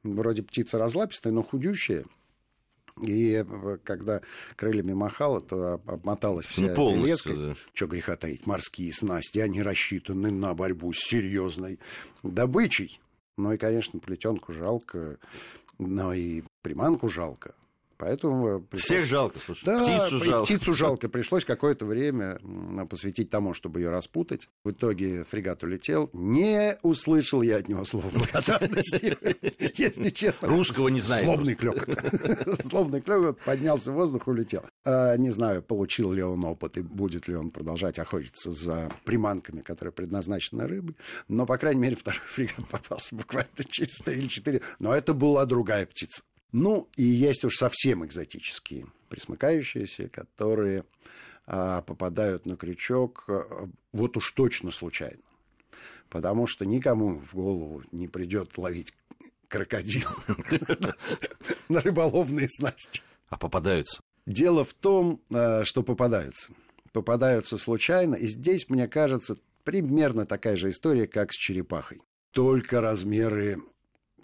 вроде 0.03 0.43
птица 0.43 0.79
разлапистая, 0.79 1.33
но 1.33 1.43
худющая. 1.43 2.05
И 3.03 3.45
э, 3.47 3.79
когда 3.85 4.21
крыльями 4.57 4.95
махала, 4.95 5.41
то 5.41 5.81
обмоталась 5.87 6.47
вся 6.47 6.75
ну, 6.75 6.91
эта 6.91 7.07
леска. 7.07 7.35
Да. 7.35 7.55
Что 7.73 7.87
греха 7.87 8.17
таить, 8.17 8.47
морские 8.47 8.93
снасти, 8.93 9.39
они 9.39 9.63
рассчитаны 9.63 10.31
на 10.31 10.55
борьбу 10.55 10.93
с 10.93 10.99
серьезной 10.99 11.79
добычей. 12.23 13.01
Ну 13.37 13.53
и, 13.53 13.59
конечно, 13.59 14.01
плетенку 14.01 14.53
жалко, 14.53 15.19
но 15.79 16.15
и 16.15 16.43
приманку 16.63 17.09
жалко. 17.09 17.55
Поэтому 17.99 18.61
пришлось... 18.61 18.85
Всех 18.85 19.07
жалко, 19.07 19.39
слушай. 19.39 19.65
Да, 19.65 19.83
птицу 19.83 20.25
жалко. 20.25 20.45
птицу 20.45 20.75
жалко. 20.75 21.09
Пришлось 21.09 21.45
какое-то 21.45 21.87
время 21.87 22.39
посвятить 22.89 23.31
тому, 23.31 23.55
чтобы 23.55 23.81
ее 23.81 23.91
распутать. 23.91 24.49
В 24.65 24.71
итоге 24.71 25.25
фрегат 25.25 25.63
улетел. 25.63 26.11
Не 26.13 26.79
услышал 26.83 27.43
я 27.43 27.57
от 27.57 27.69
него 27.69 27.85
слова 27.85 28.11
благодарности, 28.13 29.17
если 29.81 30.11
честно. 30.11 30.49
Русского 30.49 30.89
не 30.89 31.01
знаю. 31.01 31.25
Злобный 31.25 31.55
клёкот. 31.55 31.99
Злобный 32.65 33.01
клёкот 33.01 33.41
поднялся 33.41 33.93
в 33.93 33.95
воздух, 33.95 34.27
улетел. 34.29 34.65
А, 34.85 35.17
не 35.17 35.31
знаю, 35.31 35.63
получил 35.63 36.13
ли 36.13 36.23
он 36.23 36.45
опыт 36.45 36.77
и 36.79 36.83
будет 36.83 37.29
ли 37.29 37.35
он 37.35 37.51
продолжать 37.51 37.99
охотиться 37.99 38.51
за 38.51 38.91
приманками, 39.05 39.61
которые 39.63 39.93
предназначены 39.93 40.67
рыбой. 40.67 40.97
Но, 41.29 41.47
по 41.47 41.57
крайней 41.59 41.81
мере, 41.81 41.97
второй 41.97 42.21
фрегат 42.27 42.69
попался 42.71 43.15
буквально 43.15 43.49
через 43.69 43.97
3 43.99 44.17
или 44.17 44.27
4. 44.27 44.61
Но 44.79 44.95
это 44.95 45.15
была 45.15 45.47
другая 45.47 45.87
птица. 45.87 46.23
Ну, 46.59 46.89
и 46.97 47.03
есть 47.03 47.45
уж 47.45 47.57
совсем 47.57 48.03
экзотические 48.07 48.87
присмыкающиеся, 49.11 50.09
которые 50.09 50.87
а, 51.47 51.83
попадают 51.83 52.47
на 52.47 52.57
крючок 52.57 53.25
а, 53.29 53.69
вот 53.93 54.17
уж 54.17 54.31
точно 54.31 54.71
случайно. 54.71 55.21
Потому 56.09 56.47
что 56.47 56.65
никому 56.65 57.19
в 57.19 57.35
голову 57.35 57.83
не 57.93 58.09
придет 58.09 58.57
ловить 58.57 58.95
крокодил 59.49 60.09
на 61.69 61.83
рыболовные 61.83 62.49
снасти. 62.49 63.03
А 63.29 63.37
попадаются? 63.37 64.01
Дело 64.25 64.65
в 64.65 64.73
том, 64.73 65.21
а, 65.31 65.63
что 65.63 65.83
попадаются. 65.83 66.55
Попадаются 66.91 67.59
случайно. 67.59 68.15
И 68.15 68.29
здесь, 68.29 68.71
мне 68.71 68.89
кажется, 68.89 69.37
примерно 69.63 70.25
такая 70.25 70.57
же 70.57 70.71
история, 70.71 71.07
как 71.07 71.35
с 71.35 71.37
черепахой. 71.37 72.01
Только 72.31 72.81
размеры 72.81 73.61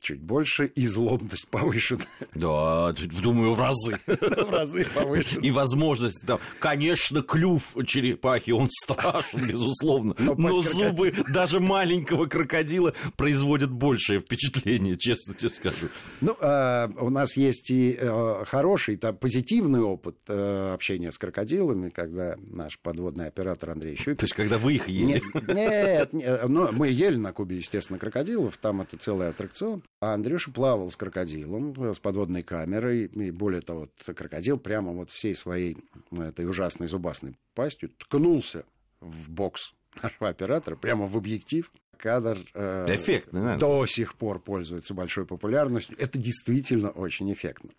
чуть 0.02 0.20
больше, 0.20 0.66
и 0.66 0.86
злобность 0.86 1.48
повышена. 1.48 2.04
Да, 2.34 2.92
думаю, 3.22 3.54
в 3.54 3.60
разы. 3.60 3.98
В 4.06 4.50
разы 4.50 4.86
повышена. 4.94 5.40
И 5.42 5.50
возможность, 5.50 6.20
там, 6.26 6.40
конечно, 6.58 7.22
клюв 7.22 7.62
черепахи, 7.86 8.50
он 8.50 8.68
страшен, 8.70 9.46
безусловно, 9.46 10.14
но 10.18 10.62
зубы 10.62 11.14
даже 11.32 11.60
маленького 11.60 12.26
крокодила 12.26 12.94
производят 13.16 13.70
большее 13.70 14.20
впечатление, 14.20 14.96
честно 14.96 15.34
тебе 15.34 15.50
скажу. 15.50 15.88
Ну, 16.20 16.36
а, 16.40 16.90
у 16.98 17.10
нас 17.10 17.36
есть 17.36 17.70
и 17.70 17.96
э, 17.98 18.44
хороший, 18.46 18.96
позитивный 18.96 19.80
опыт 19.80 20.16
э, 20.28 20.72
общения 20.74 21.12
с 21.12 21.18
крокодилами, 21.18 21.90
когда 21.90 22.36
наш 22.38 22.78
подводный 22.78 23.26
оператор 23.26 23.70
Андрей 23.70 23.96
Щукин... 23.96 24.16
То 24.16 24.24
есть, 24.24 24.34
когда 24.34 24.58
вы 24.58 24.74
их 24.74 24.88
ели? 24.88 25.22
Нет, 25.52 26.12
нет, 26.12 26.48
ну, 26.48 26.72
мы 26.72 26.88
ели 26.88 27.16
на 27.16 27.32
Кубе, 27.32 27.56
естественно, 27.56 27.98
крокодилов, 27.98 28.56
там 28.56 28.80
это 28.80 28.96
целый 28.96 29.28
аттракцион. 29.28 29.82
А 30.00 30.14
Андрюша 30.14 30.50
плавал 30.50 30.90
с 30.90 30.96
крокодилом, 30.96 31.94
с 31.94 32.00
подводной 32.00 32.42
камерой, 32.42 33.04
и 33.04 33.30
более 33.30 33.60
того, 33.60 33.88
крокодил 34.04 34.58
прямо 34.58 34.92
вот 34.92 35.10
всей 35.10 35.34
своей 35.34 35.76
этой 36.10 36.48
ужасной 36.48 36.88
зубастной 36.88 37.36
пастью 37.54 37.90
ткнулся 37.98 38.64
в 39.00 39.30
бокс 39.30 39.74
нашего 40.02 40.28
оператора, 40.28 40.76
прямо 40.76 41.06
в 41.06 41.16
объектив. 41.16 41.70
Кадр 41.96 42.38
э, 42.54 42.86
Эффектный, 42.88 43.58
до 43.58 43.86
сих 43.86 44.16
пор 44.16 44.40
пользуется 44.40 44.94
большой 44.94 45.24
популярностью. 45.24 45.96
Это 45.98 46.18
действительно 46.18 46.90
очень 46.90 47.32
эффектно. 47.32 47.70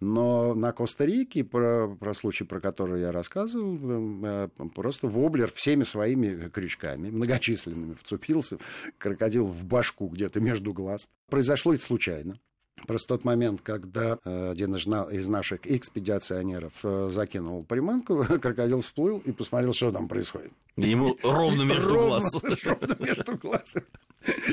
Но 0.00 0.54
на 0.54 0.72
Коста-Рике, 0.72 1.42
про, 1.42 1.88
про 1.88 2.14
случай, 2.14 2.44
про 2.44 2.60
который 2.60 3.00
я 3.00 3.10
рассказывал, 3.10 3.78
э, 4.24 4.48
просто 4.74 5.08
воблер 5.08 5.50
всеми 5.52 5.82
своими 5.82 6.48
крючками, 6.48 7.10
многочисленными, 7.10 7.94
вцепился, 7.94 8.58
крокодил 8.96 9.46
в 9.46 9.64
башку 9.64 10.08
где-то 10.08 10.40
между 10.40 10.72
глаз. 10.72 11.08
Произошло 11.28 11.74
это 11.74 11.82
случайно. 11.82 12.38
Просто 12.86 13.08
тот 13.08 13.24
момент, 13.24 13.60
когда 13.62 14.18
э, 14.24 14.50
один 14.50 14.74
из 14.74 15.28
наших 15.28 15.60
экспедиционеров 15.64 16.72
э, 16.82 17.08
закинул 17.10 17.64
приманку, 17.64 18.24
крокодил 18.42 18.80
всплыл 18.80 19.22
и 19.24 19.32
посмотрел, 19.32 19.72
что 19.72 19.92
там 19.92 20.08
происходит. 20.08 20.52
Ему 20.76 21.16
ровно 21.22 21.62
между 21.64 21.94
глаз. 21.94 22.34
Ровно 22.64 22.96
между 22.98 23.36
глаз. 23.36 23.74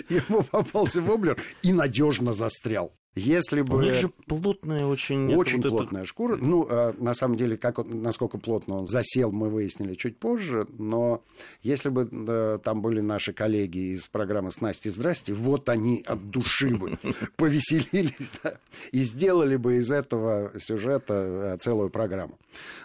Ему 0.09 0.43
попался 0.43 1.01
воблер 1.01 1.41
и 1.61 1.73
надежно 1.73 2.33
застрял. 2.33 2.91
Если 3.15 3.61
бы... 3.61 3.77
У 3.77 3.81
них 3.81 3.95
же 3.95 4.09
плотная 4.27 4.85
очень... 4.85 5.33
Очень 5.33 5.61
вот 5.61 5.69
плотная 5.69 6.01
это... 6.01 6.09
шкура. 6.09 6.35
Ну, 6.35 6.67
а, 6.69 6.93
на 6.99 7.13
самом 7.13 7.37
деле, 7.37 7.57
как 7.57 7.79
он, 7.79 8.01
насколько 8.01 8.37
плотно 8.37 8.75
он 8.75 8.87
засел, 8.87 9.31
мы 9.31 9.49
выяснили 9.49 9.93
чуть 9.93 10.17
позже. 10.17 10.67
Но 10.77 11.23
если 11.61 11.87
бы 11.87 12.09
да, 12.11 12.57
там 12.57 12.81
были 12.81 12.99
наши 12.99 13.31
коллеги 13.31 13.93
из 13.93 14.07
программы 14.07 14.51
«Снасти, 14.51 14.89
здрасте», 14.89 15.33
вот 15.33 15.69
они 15.69 16.03
от 16.05 16.29
души 16.29 16.75
бы 16.75 16.99
повеселились 17.37 18.33
да, 18.43 18.57
и 18.91 19.03
сделали 19.03 19.55
бы 19.55 19.77
из 19.77 19.91
этого 19.91 20.51
сюжета 20.59 21.13
э, 21.53 21.57
целую 21.57 21.89
программу. 21.89 22.37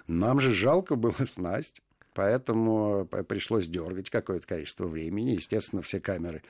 Нам 0.06 0.40
же 0.40 0.52
жалко 0.52 0.94
было 0.94 1.14
снасть. 1.26 1.82
Поэтому 2.12 3.08
пришлось 3.28 3.66
дергать 3.66 4.10
какое-то 4.10 4.46
количество 4.46 4.86
времени. 4.86 5.30
Естественно, 5.30 5.80
все 5.80 6.00
камеры 6.00 6.42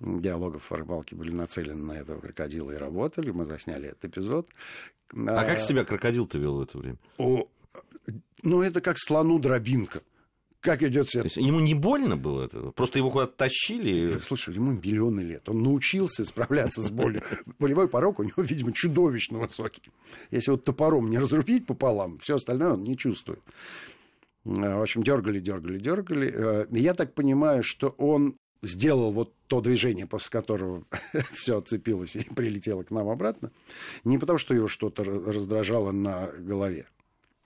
диалогов 0.00 0.70
о 0.72 0.76
рыбалке 0.76 1.14
были 1.14 1.30
нацелены 1.30 1.82
на 1.82 1.92
этого 1.92 2.20
крокодила 2.20 2.72
и 2.72 2.76
работали. 2.76 3.30
Мы 3.30 3.44
засняли 3.44 3.88
этот 3.88 4.06
эпизод. 4.06 4.48
А, 5.12 5.40
а 5.40 5.44
как 5.44 5.60
себя 5.60 5.84
крокодил-то 5.84 6.38
вел 6.38 6.56
в 6.58 6.62
это 6.62 6.78
время? 6.78 6.98
О, 7.18 7.46
ну, 8.42 8.62
это 8.62 8.80
как 8.80 8.98
слону 8.98 9.38
дробинка. 9.38 10.02
Как 10.60 10.82
идет 10.82 11.10
себя. 11.10 11.24
Ему 11.36 11.60
не 11.60 11.74
больно 11.74 12.16
было 12.16 12.44
это? 12.44 12.70
Просто 12.70 12.98
его 12.98 13.10
куда-то 13.10 13.36
тащили? 13.36 14.18
Слушай, 14.20 14.54
ему 14.54 14.72
миллионы 14.72 15.20
лет. 15.20 15.46
Он 15.50 15.62
научился 15.62 16.24
справляться 16.24 16.80
с 16.80 16.90
болью. 16.90 17.22
Болевой 17.58 17.86
порог 17.86 18.18
у 18.18 18.22
него, 18.22 18.42
видимо, 18.42 18.72
чудовищно 18.72 19.38
высокий. 19.38 19.82
Если 20.30 20.50
вот 20.50 20.64
топором 20.64 21.10
не 21.10 21.18
разрубить 21.18 21.66
пополам, 21.66 22.18
все 22.18 22.36
остальное 22.36 22.72
он 22.72 22.82
не 22.82 22.96
чувствует. 22.96 23.42
В 24.44 24.82
общем, 24.82 25.02
дергали, 25.02 25.38
дергали, 25.38 25.78
дергали. 25.78 26.32
Э, 26.34 26.66
я 26.70 26.94
так 26.94 27.14
понимаю, 27.14 27.62
что 27.62 27.88
он 27.98 28.36
сделал 28.64 29.12
вот 29.12 29.32
то 29.46 29.60
движение, 29.60 30.06
после 30.06 30.30
которого 30.30 30.84
все 31.32 31.58
отцепилось 31.58 32.16
и 32.16 32.24
прилетело 32.24 32.82
к 32.82 32.90
нам 32.90 33.08
обратно, 33.08 33.50
не 34.04 34.18
потому, 34.18 34.38
что 34.38 34.54
его 34.54 34.68
что-то 34.68 35.04
раздражало 35.04 35.92
на 35.92 36.28
голове, 36.38 36.86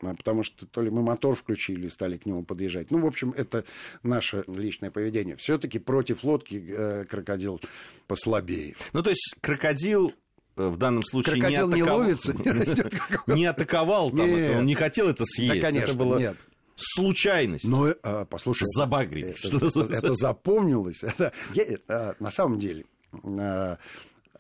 а 0.01 0.15
потому 0.15 0.45
что 0.45 0.67
то 0.67 0.81
ли 0.81 0.91
мы 0.91 1.03
мотор 1.03 1.35
включили 1.35 1.87
и 1.87 1.89
стали 1.89 2.17
к 2.17 2.27
нему 2.27 2.45
подъезжать. 2.45 2.91
Ну, 2.91 3.01
в 3.01 3.07
общем, 3.07 3.35
это 3.37 3.65
наше 4.03 4.45
личное 4.47 4.91
поведение. 4.91 5.37
Все-таки 5.37 5.79
против 5.79 6.23
лодки 6.25 6.65
э, 6.69 7.05
крокодил 7.05 7.61
послабее. 8.07 8.77
Ну, 8.93 9.03
то 9.03 9.11
есть 9.11 9.35
крокодил 9.41 10.15
э, 10.57 10.69
в 10.69 10.77
данном 10.77 11.03
случае 11.03 11.41
крокодил 11.41 11.69
не, 11.69 11.75
атаковал, 11.75 11.99
не 11.99 12.05
ловится, 12.05 12.35
не 12.35 12.51
растет. 12.51 12.95
Не 13.27 13.45
атаковал 13.47 14.11
там, 14.11 14.59
он 14.59 14.67
не 14.67 14.75
хотел 14.75 15.09
это 15.09 15.25
съесть. 15.27 15.61
Да, 15.61 15.67
конечно, 15.67 15.91
это 15.91 15.99
было... 15.99 16.19
нет 16.19 16.37
случайность. 16.79 17.65
Но, 17.65 17.95
а, 18.03 18.25
послушай, 18.25 18.65
Забагрить. 18.67 19.45
Это, 19.45 19.67
это, 19.67 19.81
это 19.81 20.15
запомнилось. 20.15 21.03
Это, 21.19 21.33
я, 21.55 21.65
это, 21.65 22.17
на 22.21 22.31
самом 22.31 22.59
деле, 22.59 22.85
а, 23.13 23.79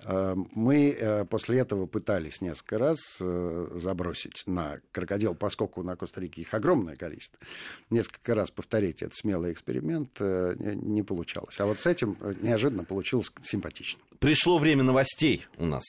Э, 0.04 0.34
мы 0.54 0.90
э, 0.90 1.24
после 1.24 1.58
этого 1.58 1.86
пытались 1.86 2.40
несколько 2.40 2.78
раз 2.78 3.18
э, 3.20 3.66
забросить 3.74 4.44
на 4.46 4.80
крокодил, 4.92 5.34
поскольку 5.34 5.82
на 5.82 5.96
Коста-Рике 5.96 6.42
их 6.42 6.54
огромное 6.54 6.96
количество. 6.96 7.38
Несколько 7.90 8.34
раз 8.34 8.50
повторить 8.50 9.02
этот 9.02 9.16
смелый 9.16 9.52
эксперимент 9.52 10.18
не 10.20 11.02
получалось. 11.02 11.58
А 11.60 11.66
вот 11.66 11.80
с 11.80 11.86
этим 11.86 12.16
неожиданно 12.40 12.84
получилось 12.84 13.32
симпатично. 13.42 14.00
Пришло 14.18 14.58
время 14.58 14.82
новостей 14.84 15.46
у 15.56 15.66
нас, 15.66 15.84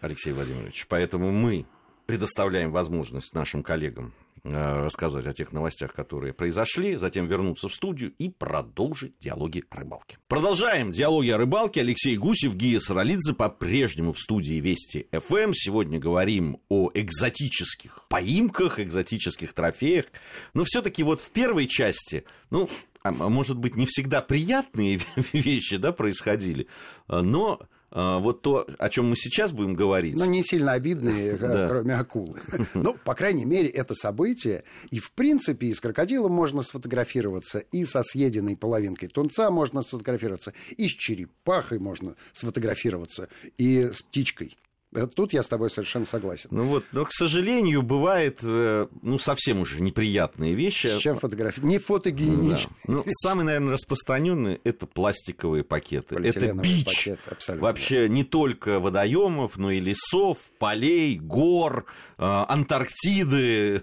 Алексей 0.00 0.32
Владимирович, 0.32 0.86
поэтому 0.88 1.30
мы 1.30 1.66
предоставляем 2.06 2.72
возможность 2.72 3.34
нашим 3.34 3.62
коллегам 3.62 4.12
Э, 4.12 4.19
рассказать 4.44 5.26
о 5.26 5.34
тех 5.34 5.52
новостях, 5.52 5.92
которые 5.92 6.32
произошли, 6.32 6.96
затем 6.96 7.26
вернуться 7.26 7.68
в 7.68 7.74
студию 7.74 8.12
и 8.18 8.28
продолжить 8.28 9.14
диалоги 9.20 9.64
о 9.70 9.76
рыбалке. 9.76 10.18
Продолжаем 10.28 10.92
диалоги 10.92 11.30
о 11.30 11.38
рыбалке. 11.38 11.80
Алексей 11.80 12.16
Гусев, 12.16 12.54
Гия 12.54 12.80
Саралидзе 12.80 13.34
по-прежнему 13.34 14.12
в 14.12 14.18
студии 14.18 14.54
Вести 14.54 15.08
ФМ. 15.12 15.52
Сегодня 15.52 15.98
говорим 15.98 16.58
о 16.68 16.90
экзотических 16.94 18.04
поимках, 18.08 18.80
экзотических 18.80 19.52
трофеях. 19.52 20.06
Но 20.54 20.64
все-таки 20.64 21.02
вот 21.02 21.20
в 21.20 21.30
первой 21.30 21.66
части, 21.66 22.24
ну, 22.50 22.68
а 23.02 23.12
может 23.12 23.56
быть, 23.56 23.76
не 23.76 23.86
всегда 23.86 24.20
приятные 24.20 25.00
вещи 25.32 25.76
да, 25.76 25.92
происходили, 25.92 26.66
но 27.08 27.60
а, 27.60 27.66
вот 27.90 28.42
то, 28.42 28.66
о 28.78 28.88
чем 28.88 29.10
мы 29.10 29.16
сейчас 29.16 29.52
будем 29.52 29.74
говорить. 29.74 30.14
Ну, 30.16 30.24
не 30.24 30.42
сильно 30.42 30.72
обидные, 30.72 31.36
кроме 31.68 31.94
акулы. 31.94 32.40
Ну, 32.74 32.94
по 33.04 33.14
крайней 33.14 33.44
мере, 33.44 33.68
это 33.68 33.94
событие. 33.94 34.64
И, 34.90 34.98
в 34.98 35.12
принципе, 35.12 35.68
и 35.68 35.74
с 35.74 35.80
крокодилом 35.80 36.32
можно 36.32 36.62
сфотографироваться, 36.62 37.58
и 37.58 37.84
со 37.84 38.02
съеденной 38.02 38.56
половинкой 38.56 39.08
тунца 39.08 39.50
можно 39.50 39.82
сфотографироваться, 39.82 40.52
и 40.76 40.86
с 40.86 40.92
черепахой 40.92 41.78
можно 41.78 42.16
сфотографироваться, 42.32 43.28
и 43.58 43.90
с 43.92 44.02
птичкой. 44.02 44.56
Э, 44.92 45.06
тут 45.06 45.32
я 45.32 45.42
с 45.42 45.48
тобой 45.48 45.70
совершенно 45.70 46.04
согласен. 46.04 46.48
Ну 46.52 46.64
вот, 46.64 46.84
но, 46.92 47.04
к 47.04 47.12
сожалению, 47.12 47.82
бывает, 47.82 48.40
э, 48.42 48.88
ну, 49.02 49.18
совсем 49.18 49.60
уже 49.60 49.80
неприятные 49.80 50.54
вещи. 50.54 50.88
С 50.88 50.98
чем 50.98 51.18
фотографировать? 51.18 51.70
Не 51.70 51.78
фотогеничные. 51.78 52.74
Да. 52.86 52.94
Ну, 52.94 53.04
самый, 53.22 53.44
наверное, 53.44 53.72
распространенный– 53.72 54.60
это 54.64 54.86
пластиковые 54.86 55.62
пакеты. 55.62 56.16
Это 56.16 56.52
бич 56.54 56.86
пакет, 56.86 57.20
вообще 57.60 58.08
не 58.08 58.24
только 58.24 58.80
водоемов, 58.80 59.56
но 59.56 59.70
и 59.70 59.80
лесов, 59.80 60.38
полей, 60.58 61.18
гор, 61.18 61.86
э, 62.18 62.22
Антарктиды, 62.24 63.82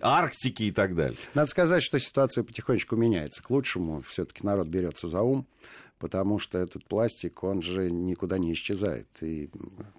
Арктики 0.00 0.64
и 0.64 0.72
так 0.72 0.94
далее. 0.94 1.18
Надо 1.34 1.50
сказать, 1.50 1.82
что 1.82 1.98
ситуация 1.98 2.44
потихонечку 2.44 2.96
меняется 2.96 3.42
к 3.42 3.50
лучшему. 3.50 4.02
Все-таки 4.08 4.44
народ 4.44 4.68
берется 4.68 5.08
за 5.08 5.20
ум 5.20 5.46
потому 5.98 6.38
что 6.38 6.58
этот 6.58 6.84
пластик, 6.84 7.42
он 7.42 7.62
же 7.62 7.90
никуда 7.90 8.38
не 8.38 8.52
исчезает. 8.52 9.06
И 9.20 9.50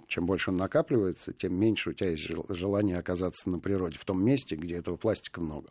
чем 0.08 0.25
больше 0.25 0.51
он 0.51 0.58
накапливается, 0.58 1.34
тем 1.34 1.53
меньше 1.53 1.91
у 1.91 1.94
тебя 1.94 2.12
есть 2.12 2.29
желание 2.50 2.98
оказаться 2.98 3.50
на 3.50 3.60
природе, 3.60 3.98
в 3.98 4.06
том 4.06 4.24
месте, 4.24 4.56
где 4.56 4.75
этого 4.75 4.96
пластика 4.96 5.41
много. 5.41 5.70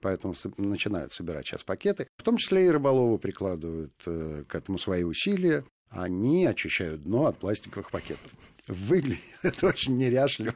Поэтому 0.00 0.34
начинают 0.56 1.12
собирать 1.12 1.46
сейчас 1.46 1.62
пакеты. 1.62 2.08
В 2.16 2.22
том 2.22 2.36
числе 2.36 2.66
и 2.66 2.70
рыболовы 2.70 3.18
прикладывают 3.18 3.94
э, 4.06 4.44
к 4.48 4.54
этому 4.54 4.78
свои 4.78 5.04
усилия. 5.04 5.64
Они 5.94 6.44
очищают 6.44 7.04
дно 7.04 7.26
от 7.26 7.38
пластиковых 7.38 7.90
пакетов. 7.90 8.30
Выглядит 8.66 9.20
это 9.42 9.66
очень 9.66 9.96
неряшливо. 9.96 10.54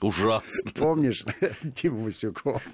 Ужасно. 0.00 0.70
Помнишь, 0.74 1.24
Дима 1.62 2.04
Васюков 2.04 2.66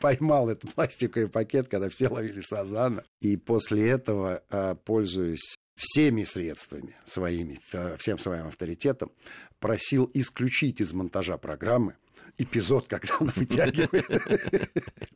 поймал 0.00 0.48
этот 0.48 0.74
пластиковый 0.74 1.28
пакет, 1.28 1.68
когда 1.68 1.88
все 1.88 2.08
ловили 2.08 2.40
сазана. 2.40 3.02
И 3.20 3.36
после 3.36 3.90
этого, 3.90 4.42
а, 4.50 4.74
пользуясь 4.76 5.56
всеми 5.76 6.24
средствами 6.24 6.96
своими, 7.06 7.58
а, 7.72 7.96
всем 7.98 8.18
своим 8.18 8.46
авторитетом, 8.46 9.10
просил 9.58 10.10
исключить 10.14 10.80
из 10.80 10.92
монтажа 10.92 11.36
программы 11.36 11.96
эпизод, 12.38 12.86
когда 12.88 13.16
он 13.18 13.32
вытягивает 13.34 14.06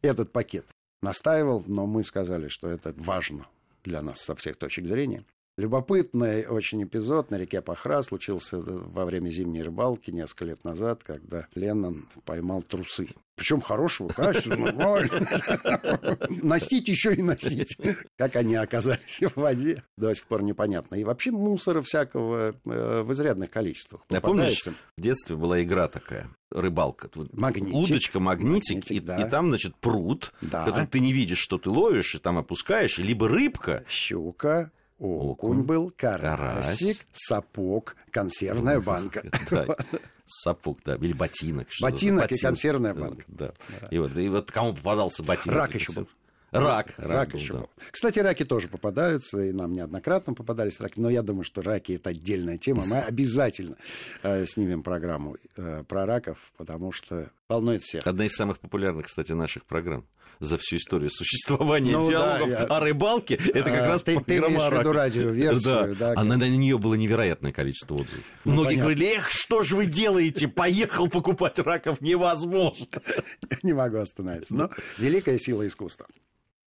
этот 0.03 0.33
пакет. 0.33 0.67
Настаивал, 1.01 1.63
но 1.69 1.87
мы 1.87 2.03
сказали, 2.03 2.49
что 2.49 2.69
это 2.69 2.93
важно 2.97 3.47
для 3.85 4.03
нас 4.03 4.21
со 4.21 4.35
всех 4.35 4.57
точек 4.57 4.87
зрения. 4.87 5.25
Любопытный 5.59 6.47
очень 6.47 6.85
эпизод 6.85 7.33
на 7.33 7.35
реке 7.35 7.61
Пахра 7.61 8.03
случился 8.03 8.59
во 8.63 9.05
время 9.05 9.29
зимней 9.31 9.63
рыбалки 9.63 10.13
несколько 10.13 10.45
лет 10.45 10.65
назад, 10.65 11.03
когда 11.03 11.49
Леннон 11.57 12.07
поймал 12.25 12.63
трусы. 12.63 13.09
Причем 13.35 13.61
хорошего 13.61 14.07
качества. 14.07 14.55
Настить 16.29 16.87
еще 16.87 17.13
и 17.13 17.23
настить. 17.23 17.77
Как 18.17 18.37
они 18.37 18.55
оказались 18.55 19.19
в 19.21 19.37
воде, 19.37 19.83
до 19.97 20.15
сих 20.15 20.27
пор 20.27 20.43
непонятно. 20.43 20.95
И 20.95 21.03
вообще 21.03 21.33
мусора 21.33 21.83
всякого 21.83 22.55
э, 22.65 23.03
в 23.03 23.13
изрядных 23.13 23.51
количествах 23.51 24.03
Я 24.11 24.21
помнишь, 24.21 24.63
в 24.97 25.01
детстве 25.01 25.35
была 25.35 25.61
игра 25.61 25.89
такая, 25.89 26.31
рыбалка. 26.53 27.11
Магнитик. 27.33 27.75
Удочка, 27.75 28.21
магнитик, 28.21 28.77
магнитик 28.77 28.91
и, 28.93 29.01
да. 29.01 29.27
и 29.27 29.29
там, 29.29 29.49
значит, 29.49 29.75
пруд, 29.77 30.33
да. 30.41 30.65
который 30.65 30.87
ты 30.87 31.01
не 31.01 31.13
видишь, 31.13 31.39
что 31.39 31.59
ты 31.59 31.69
ловишь, 31.69 32.15
и 32.15 32.19
там 32.19 32.39
опускаешь, 32.39 32.99
либо 32.99 33.29
рыбка. 33.29 33.85
Щука 33.89 34.71
окунь 34.99 35.63
был, 35.63 35.93
карасик, 35.97 36.99
сапог, 37.13 37.97
консервная 38.11 38.81
банка. 38.81 39.23
Сапог, 40.27 40.79
да, 40.85 40.97
или 40.97 41.13
ботинок. 41.13 41.69
Ботинок 41.81 42.31
и 42.31 42.39
консервная 42.39 42.95
банка. 42.95 43.25
Да. 43.29 43.53
И 43.91 43.99
вот, 43.99 44.17
и 44.17 44.29
вот 44.29 44.51
кому 44.53 44.75
попадался 44.75 45.23
ботинок? 45.23 45.57
Рак 45.57 45.75
еще 45.75 45.93
был. 45.93 46.09
Рак. 46.51 46.95
Рак, 46.97 47.11
рак 47.11 47.31
был, 47.31 47.39
еще 47.39 47.53
да. 47.55 47.59
был. 47.61 47.71
Кстати, 47.91 48.19
раки 48.21 48.45
тоже 48.45 48.69
попадаются, 48.69 49.39
и 49.39 49.53
нам 49.53 49.73
неоднократно 49.73 50.35
попадались 50.35 50.81
раки, 50.81 50.99
но 50.99 51.11
я 51.11 51.23
думаю, 51.23 51.45
что 51.45 51.63
раки 51.63 51.93
это 51.93 52.11
отдельная 52.11 52.57
тема. 52.57 52.85
Мы 52.87 52.99
обязательно 53.01 53.77
э, 54.23 54.47
снимем 54.47 54.83
программу 54.83 55.37
э, 55.57 55.85
про 55.87 56.07
раков, 56.07 56.39
потому 56.57 56.93
что 56.93 57.31
волнует 57.49 57.83
всех. 57.83 58.07
Одна 58.07 58.25
из 58.25 58.35
самых 58.35 58.61
популярных, 58.61 59.07
кстати, 59.07 59.33
наших 59.33 59.65
программ 59.67 60.07
за 60.41 60.57
всю 60.59 60.77
историю 60.77 61.11
существования 61.11 61.93
ну, 61.93 62.09
диалогов 62.09 62.51
да, 62.51 62.61
я... 62.61 62.65
о 62.67 62.81
рыбалке. 62.81 63.35
Это 63.35 63.65
как 63.71 63.81
а, 63.81 63.89
раз 63.89 64.03
ты, 64.03 64.21
программа 64.21 64.61
ты 64.61 64.77
виду 64.77 64.93
радиоверсию. 64.93 65.63
Да. 65.63 65.95
Да, 65.99 66.15
а 66.17 66.25
на, 66.25 66.37
на 66.37 66.49
нее 66.49 66.79
было 66.79 66.95
невероятное 66.95 67.53
количество 67.53 67.95
отзывов. 67.95 68.25
Ну, 68.45 68.53
Многие 68.53 68.77
понятно. 68.77 68.95
говорили, 68.95 69.17
эх, 69.17 69.31
что 69.31 69.63
же 69.63 69.77
вы 69.77 69.87
делаете? 69.87 70.49
Поехал 70.49 71.09
покупать 71.09 71.59
раков 71.59 72.01
невозможно. 72.01 72.87
Не 73.63 73.73
могу 73.73 73.99
остановиться. 73.99 74.55
Но 74.55 74.71
великая 74.99 75.39
сила 75.39 75.67
искусства. 75.67 76.07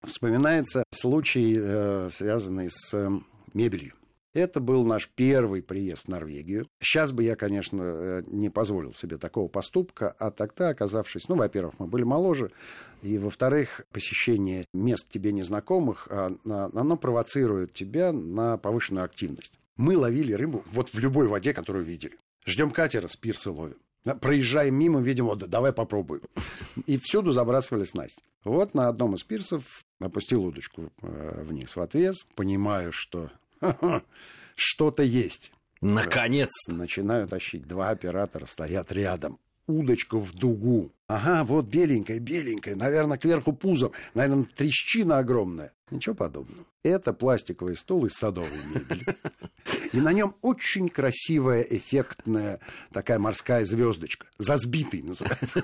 Вспоминается 0.04 0.84
случай, 0.90 1.56
э, 1.58 2.08
связанный 2.10 2.68
с 2.70 2.92
э, 2.92 3.08
мебелью. 3.54 3.92
Это 4.34 4.60
был 4.60 4.84
наш 4.84 5.08
первый 5.08 5.62
приезд 5.62 6.04
в 6.04 6.08
Норвегию. 6.08 6.66
Сейчас 6.80 7.12
бы 7.12 7.22
я, 7.22 7.36
конечно, 7.36 7.82
э, 7.82 8.22
не 8.26 8.48
позволил 8.48 8.94
себе 8.94 9.18
такого 9.18 9.48
поступка, 9.48 10.14
а 10.18 10.30
тогда, 10.30 10.70
оказавшись, 10.70 11.28
ну, 11.28 11.34
во-первых, 11.34 11.74
мы 11.78 11.86
были 11.86 12.04
моложе, 12.04 12.50
и, 13.02 13.18
во-вторых, 13.18 13.82
посещение 13.92 14.64
мест 14.72 15.08
тебе 15.10 15.32
незнакомых, 15.32 16.08
а, 16.10 16.32
оно 16.44 16.96
провоцирует 16.96 17.74
тебя 17.74 18.12
на 18.12 18.56
повышенную 18.56 19.04
активность. 19.04 19.58
Мы 19.76 19.98
ловили 19.98 20.32
рыбу 20.32 20.64
вот 20.72 20.90
в 20.90 20.98
любой 20.98 21.26
воде, 21.26 21.52
которую 21.52 21.84
видели. 21.84 22.16
Ждем 22.46 22.70
катера, 22.70 23.08
с 23.08 23.46
ловим. 23.46 23.76
Проезжаем 24.20 24.74
мимо, 24.74 25.00
видим, 25.00 25.26
вот, 25.26 25.38
давай 25.48 25.72
попробуем. 25.72 26.22
И 26.86 26.98
всюду 26.98 27.30
забрасывали 27.30 27.84
снасть. 27.84 28.20
Вот 28.44 28.74
на 28.74 28.88
одном 28.88 29.14
из 29.14 29.22
пирсов 29.22 29.84
опустил 30.00 30.44
удочку 30.44 30.90
э, 31.02 31.44
вниз 31.44 31.76
в 31.76 31.80
отвес, 31.80 32.26
понимаю, 32.34 32.90
что 32.90 33.30
что-то 34.56 35.02
есть. 35.02 35.52
Наконец! 35.80 36.50
Начинаю 36.68 37.26
тащить. 37.26 37.66
Два 37.66 37.90
оператора 37.90 38.46
стоят 38.46 38.92
рядом. 38.92 39.38
Удочка 39.66 40.18
в 40.18 40.32
дугу. 40.32 40.92
Ага, 41.06 41.44
вот 41.44 41.66
беленькая, 41.66 42.18
беленькая. 42.18 42.74
Наверное, 42.74 43.18
кверху 43.18 43.52
пузом. 43.52 43.92
Наверное, 44.14 44.44
трещина 44.44 45.18
огромная. 45.18 45.72
Ничего 45.90 46.14
подобного. 46.14 46.64
Это 46.82 47.12
пластиковый 47.12 47.76
стол 47.76 48.06
из 48.06 48.12
садовой 48.14 48.50
мебели. 48.74 49.04
И 49.92 50.00
на 50.00 50.12
нем 50.12 50.34
очень 50.42 50.88
красивая, 50.88 51.62
эффектная 51.62 52.60
такая 52.92 53.18
морская 53.18 53.64
звездочка. 53.64 54.26
Засбитый 54.38 55.02
называется. 55.02 55.62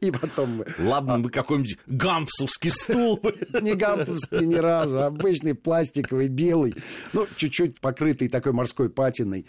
И 0.00 0.10
потом... 0.10 0.64
Ладно, 0.78 1.18
бы 1.20 1.30
какой-нибудь 1.30 1.78
гампсовский 1.86 2.70
стул. 2.70 3.20
Не 3.60 3.74
гампсовский 3.74 4.46
ни 4.46 4.56
разу, 4.56 5.02
обычный 5.02 5.54
пластиковый, 5.54 6.28
белый. 6.28 6.74
Ну, 7.12 7.26
чуть-чуть 7.36 7.80
покрытый 7.80 8.28
такой 8.28 8.52
морской 8.52 8.90
патиной. 8.90 9.46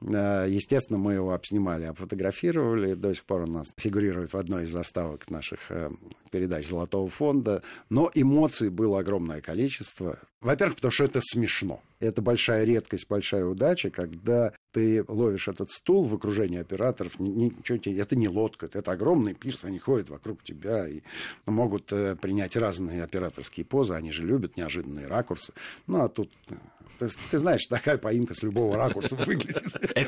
Э, 0.00 0.46
естественно, 0.48 0.98
мы 0.98 1.14
его 1.14 1.32
обснимали, 1.32 1.84
обфотографировали. 1.84 2.94
До 2.94 3.14
сих 3.14 3.24
пор 3.24 3.42
у 3.42 3.46
нас 3.46 3.68
фигурирует 3.76 4.32
в 4.32 4.36
одной 4.36 4.64
из 4.64 4.70
заставок 4.70 5.30
наших 5.30 5.70
э, 5.70 5.90
передач 6.30 6.66
Золотого 6.66 7.08
фонда. 7.08 7.62
Но 7.90 8.10
эмоций 8.14 8.70
было 8.70 9.00
огромное 9.00 9.40
количество. 9.40 10.18
Во-первых, 10.40 10.76
потому 10.76 10.92
что 10.92 11.04
это 11.04 11.20
смешно. 11.22 11.80
Это 12.04 12.22
большая 12.22 12.64
редкость, 12.64 13.08
большая 13.08 13.44
удача, 13.44 13.90
когда 13.90 14.52
ты 14.72 15.04
ловишь 15.06 15.48
этот 15.48 15.70
стул 15.70 16.04
в 16.04 16.14
окружении 16.14 16.60
операторов. 16.60 17.18
Ничего 17.18 17.78
тебе, 17.78 18.00
это 18.00 18.16
не 18.16 18.28
лодка, 18.28 18.68
это 18.72 18.92
огромный 18.92 19.34
пирс, 19.34 19.64
они 19.64 19.78
ходят 19.78 20.10
вокруг 20.10 20.42
тебя 20.42 20.88
и 20.88 21.02
могут 21.46 21.92
э, 21.92 22.16
принять 22.16 22.56
разные 22.56 23.02
операторские 23.04 23.64
позы. 23.64 23.94
Они 23.94 24.12
же 24.12 24.22
любят 24.22 24.56
неожиданные 24.56 25.06
ракурсы. 25.06 25.52
Ну, 25.86 26.02
а 26.02 26.08
тут 26.08 26.30
Ты, 26.98 27.08
ты 27.30 27.38
знаешь, 27.38 27.66
такая 27.66 27.98
поимка 27.98 28.34
с 28.34 28.42
любого 28.42 28.76
ракурса 28.76 29.16
выглядит. 29.16 29.64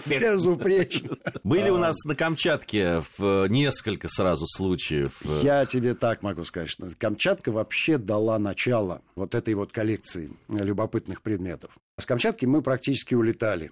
Безупречно. 0.07 1.17
Были 1.43 1.71
у 1.71 1.79
нас 1.79 1.97
на 2.05 2.15
Камчатке 2.15 3.03
в 3.19 3.47
несколько 3.49 4.09
сразу 4.09 4.47
случаев. 4.47 5.21
Я 5.43 5.67
тебе 5.67 5.95
так 5.95 6.23
могу 6.23 6.45
сказать, 6.45 6.71
что 6.71 6.89
Камчатка 6.99 7.51
вообще 7.51 7.99
дала 7.99 8.39
начало 8.39 9.03
вот 9.15 9.35
этой 9.35 9.55
вот 9.55 9.73
коллекции 9.73 10.31
любопытных 10.49 11.23
предметов. 11.23 11.77
С 11.99 12.05
Камчатки 12.05 12.45
мы 12.45 12.61
практически 12.61 13.15
улетали. 13.15 13.71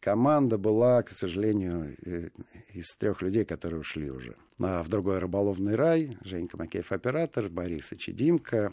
Команда 0.00 0.56
была, 0.56 1.02
к 1.02 1.10
сожалению, 1.10 1.94
из 2.72 2.96
трех 2.96 3.20
людей, 3.20 3.44
которые 3.44 3.80
ушли 3.80 4.10
уже 4.10 4.34
в 4.58 4.88
другой 4.88 5.18
рыболовный 5.18 5.74
рай. 5.74 6.16
Женька 6.24 6.56
Макеев 6.56 6.90
оператор, 6.90 7.50
Борис 7.50 7.92
и 7.92 8.12
Димка 8.12 8.72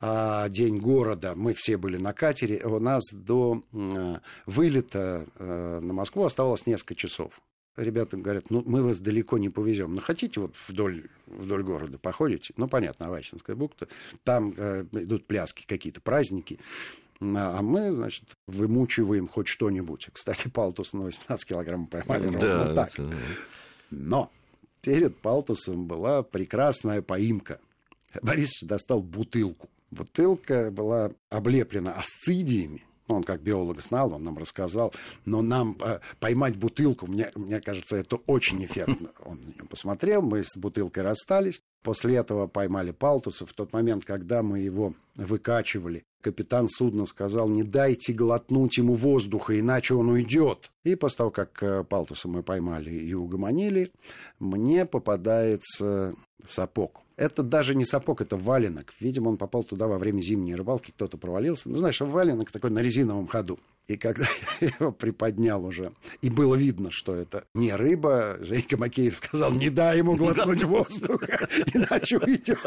а 0.00 0.48
день 0.48 0.78
города, 0.78 1.34
мы 1.34 1.52
все 1.52 1.76
были 1.76 1.96
на 1.96 2.12
катере, 2.12 2.62
у 2.64 2.78
нас 2.78 3.02
до 3.12 3.64
вылета 4.46 5.26
э, 5.34 5.80
на 5.82 5.92
Москву 5.92 6.22
оставалось 6.22 6.64
несколько 6.64 6.94
часов. 6.94 7.40
Ребята 7.78 8.16
говорят, 8.16 8.50
ну, 8.50 8.62
мы 8.66 8.82
вас 8.82 8.98
далеко 8.98 9.38
не 9.38 9.50
повезем. 9.50 9.94
Ну, 9.94 10.00
хотите 10.00 10.40
вот 10.40 10.54
вдоль, 10.66 11.08
вдоль 11.26 11.62
города 11.62 11.96
походите? 11.96 12.52
Ну, 12.56 12.66
понятно, 12.66 13.06
Авачинская 13.06 13.54
бухта. 13.54 13.86
Там 14.24 14.52
э, 14.56 14.84
идут 14.92 15.26
пляски, 15.26 15.64
какие-то 15.64 16.00
праздники. 16.00 16.58
А 17.20 17.62
мы, 17.62 17.92
значит, 17.92 18.36
вымучиваем 18.46 19.28
хоть 19.28 19.48
что-нибудь. 19.48 20.08
Кстати, 20.12 20.48
Палтус 20.48 20.92
на 20.92 21.04
18 21.04 21.48
килограмм 21.48 21.86
поймали. 21.86 22.36
Да, 22.36 22.58
ровно 22.58 22.74
так. 22.74 22.90
Но 23.90 24.30
перед 24.82 25.16
Палтусом 25.18 25.86
была 25.86 26.22
прекрасная 26.22 27.02
поимка. 27.02 27.60
Борисович 28.22 28.68
достал 28.68 29.02
бутылку. 29.02 29.68
Бутылка 29.90 30.70
была 30.70 31.12
облеплена 31.30 31.94
асцидиями. 31.94 32.84
Ну, 33.08 33.16
он 33.16 33.24
как 33.24 33.40
биолог 33.40 33.80
знал, 33.80 34.12
он 34.12 34.22
нам 34.22 34.36
рассказал. 34.36 34.92
Но 35.24 35.40
нам 35.40 35.76
э, 35.80 36.00
поймать 36.20 36.56
бутылку, 36.56 37.06
мне, 37.06 37.32
мне 37.34 37.60
кажется, 37.60 37.96
это 37.96 38.16
очень 38.26 38.62
эффектно. 38.64 39.10
Он 39.24 39.40
на 39.40 39.46
нее 39.46 39.64
посмотрел, 39.68 40.20
мы 40.20 40.44
с 40.44 40.56
бутылкой 40.58 41.04
расстались. 41.04 41.62
После 41.82 42.16
этого 42.16 42.46
поймали 42.46 42.90
Палтуса. 42.90 43.46
В 43.46 43.52
тот 43.52 43.72
момент, 43.72 44.04
когда 44.04 44.42
мы 44.42 44.58
его 44.60 44.94
выкачивали, 45.16 46.04
капитан 46.20 46.68
судна 46.68 47.06
сказал, 47.06 47.48
не 47.48 47.62
дайте 47.62 48.12
глотнуть 48.12 48.78
ему 48.78 48.94
воздуха, 48.94 49.58
иначе 49.58 49.94
он 49.94 50.08
уйдет. 50.08 50.70
И 50.84 50.96
после 50.96 51.18
того, 51.18 51.30
как 51.30 51.62
э, 51.62 51.84
Палтуса 51.84 52.28
мы 52.28 52.42
поймали 52.42 52.90
и 52.90 53.14
угомонили, 53.14 53.92
мне 54.38 54.86
попадается 54.86 56.14
сапог. 56.44 57.02
Это 57.16 57.42
даже 57.42 57.74
не 57.74 57.84
сапог, 57.84 58.20
это 58.20 58.36
валенок. 58.36 58.94
Видимо, 59.00 59.30
он 59.30 59.36
попал 59.36 59.64
туда 59.64 59.88
во 59.88 59.98
время 59.98 60.20
зимней 60.20 60.54
рыбалки, 60.54 60.92
кто-то 60.92 61.18
провалился. 61.18 61.68
Ну, 61.68 61.76
знаешь, 61.76 62.00
валенок 62.00 62.52
такой 62.52 62.70
на 62.70 62.80
резиновом 62.80 63.26
ходу. 63.26 63.58
И 63.88 63.96
когда 63.96 64.26
я 64.60 64.68
его 64.78 64.92
приподнял 64.92 65.64
уже, 65.64 65.92
и 66.20 66.28
было 66.28 66.54
видно, 66.54 66.90
что 66.90 67.14
это 67.14 67.44
не 67.54 67.74
рыба, 67.74 68.36
Женька 68.40 68.76
Макеев 68.76 69.16
сказал, 69.16 69.52
не 69.52 69.70
дай 69.70 69.98
ему 69.98 70.14
глотнуть 70.16 70.62
воздуха, 70.64 71.48
иначе 71.74 72.18
уйдет. 72.18 72.58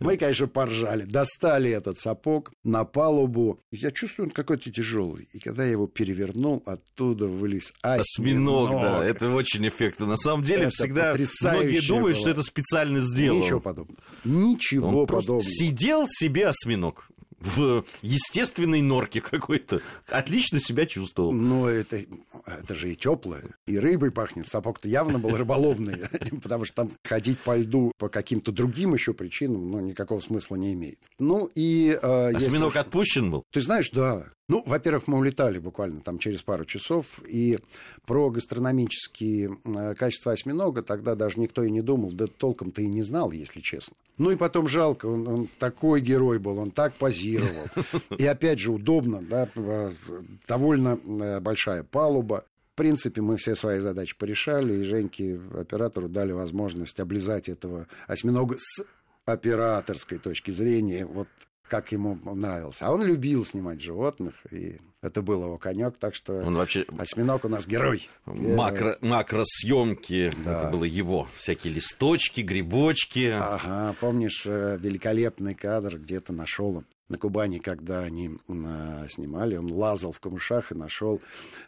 Мы, 0.00 0.16
конечно, 0.16 0.46
поржали. 0.46 1.04
Достали 1.04 1.70
этот 1.70 1.98
сапог 1.98 2.52
на 2.64 2.84
палубу. 2.84 3.60
Я 3.70 3.90
чувствую, 3.90 4.28
он 4.28 4.32
какой-то 4.32 4.70
тяжелый. 4.70 5.28
И 5.32 5.38
когда 5.38 5.64
я 5.64 5.72
его 5.72 5.86
перевернул, 5.86 6.62
оттуда 6.64 7.26
вылез 7.26 7.72
осьминог. 7.82 8.70
осьминог 8.70 8.82
да, 8.82 9.04
это 9.04 9.30
очень 9.30 9.66
эффектно. 9.68 10.06
На 10.06 10.16
самом 10.16 10.42
деле, 10.42 10.64
это 10.64 10.70
всегда 10.70 11.14
многие 11.14 11.86
думают, 11.86 12.16
было. 12.16 12.20
что 12.20 12.30
это 12.30 12.42
специально 12.42 12.98
сделано. 13.00 13.42
Ничего 13.42 13.60
подобного. 13.60 14.00
Ничего 14.24 15.00
он 15.00 15.06
подобного. 15.06 15.42
Сидел 15.42 16.06
себе 16.08 16.48
осьминог 16.48 17.08
в 17.44 17.84
естественной 18.02 18.82
норке 18.82 19.20
какой-то. 19.20 19.80
Отлично 20.08 20.58
себя 20.60 20.86
чувствовал. 20.86 21.32
Ну, 21.32 21.66
это, 21.66 22.00
это 22.46 22.74
же 22.74 22.92
и 22.92 22.96
теплое, 22.96 23.44
и 23.66 23.78
рыбой 23.78 24.10
пахнет. 24.10 24.46
Сапог-то 24.46 24.88
явно 24.88 25.18
был 25.18 25.36
рыболовный, 25.36 26.02
потому 26.42 26.64
что 26.64 26.74
там 26.74 26.90
ходить 27.04 27.38
по 27.40 27.56
льду 27.56 27.92
по 27.98 28.08
каким-то 28.08 28.52
другим 28.52 28.94
еще 28.94 29.14
причинам, 29.14 29.70
ну, 29.70 29.80
никакого 29.80 30.20
смысла 30.20 30.56
не 30.56 30.72
имеет. 30.74 30.98
Ну, 31.18 31.50
и... 31.54 31.98
Э, 32.00 32.34
Осьминог 32.34 32.76
отпущен 32.76 33.30
был? 33.30 33.44
Ты 33.50 33.60
знаешь, 33.60 33.90
да. 33.90 34.26
Ну, 34.46 34.62
во-первых, 34.66 35.06
мы 35.06 35.18
улетали 35.18 35.58
буквально 35.58 36.00
там 36.00 36.18
через 36.18 36.42
пару 36.42 36.66
часов, 36.66 37.20
и 37.26 37.58
про 38.06 38.28
гастрономические 38.28 39.58
э, 39.64 39.94
качества 39.94 40.32
осьминога 40.32 40.82
тогда 40.82 41.14
даже 41.14 41.40
никто 41.40 41.62
и 41.62 41.70
не 41.70 41.80
думал, 41.80 42.12
да 42.12 42.26
толком-то 42.26 42.82
и 42.82 42.86
не 42.86 43.00
знал, 43.00 43.32
если 43.32 43.60
честно. 43.60 43.96
Ну 44.18 44.30
и 44.30 44.36
потом 44.36 44.68
жалко, 44.68 45.06
он, 45.06 45.26
он 45.26 45.48
такой 45.58 46.00
герой 46.00 46.38
был, 46.38 46.58
он 46.58 46.70
так 46.70 46.94
позировал. 46.94 47.33
И 48.18 48.26
опять 48.26 48.58
же 48.58 48.72
удобно, 48.72 49.22
да, 49.22 49.48
э, 49.54 49.90
довольно 50.46 50.98
э, 51.04 51.40
большая 51.40 51.82
палуба. 51.82 52.44
В 52.72 52.76
принципе, 52.76 53.20
мы 53.20 53.36
все 53.36 53.54
свои 53.54 53.78
задачи 53.78 54.16
порешали, 54.16 54.74
и 54.74 54.82
Женьке, 54.82 55.40
оператору, 55.54 56.08
дали 56.08 56.32
возможность 56.32 56.98
облизать 56.98 57.48
этого 57.48 57.86
осьминога 58.08 58.56
с 58.58 58.84
операторской 59.26 60.18
точки 60.18 60.50
зрения. 60.50 61.06
Вот 61.06 61.28
как 61.68 61.92
ему 61.92 62.18
нравился. 62.24 62.86
А 62.86 62.92
он 62.92 63.02
любил 63.02 63.44
снимать 63.44 63.80
животных, 63.80 64.34
и 64.50 64.78
это 65.02 65.22
был 65.22 65.42
его 65.42 65.58
конек, 65.58 65.98
так 65.98 66.14
что 66.14 66.34
он 66.34 66.56
вообще... 66.56 66.84
осьминог 66.98 67.44
у 67.44 67.48
нас 67.48 67.66
герой. 67.66 68.08
Макро, 68.26 68.96
макросъемки, 69.00 70.32
да. 70.44 70.62
это 70.62 70.70
было 70.70 70.84
его. 70.84 71.28
Всякие 71.36 71.74
листочки, 71.74 72.42
грибочки. 72.42 73.32
Ага, 73.34 73.94
помнишь 74.00 74.44
э, 74.46 74.78
великолепный 74.80 75.54
кадр, 75.54 75.98
где-то 75.98 76.32
нашел 76.32 76.78
он 76.78 76.84
на 77.08 77.18
Кубани, 77.18 77.58
когда 77.58 78.00
они 78.00 78.30
э, 78.48 79.06
снимали, 79.08 79.56
он 79.56 79.70
лазал 79.70 80.12
в 80.12 80.20
камышах 80.20 80.72
и 80.72 80.74
нашел 80.74 81.20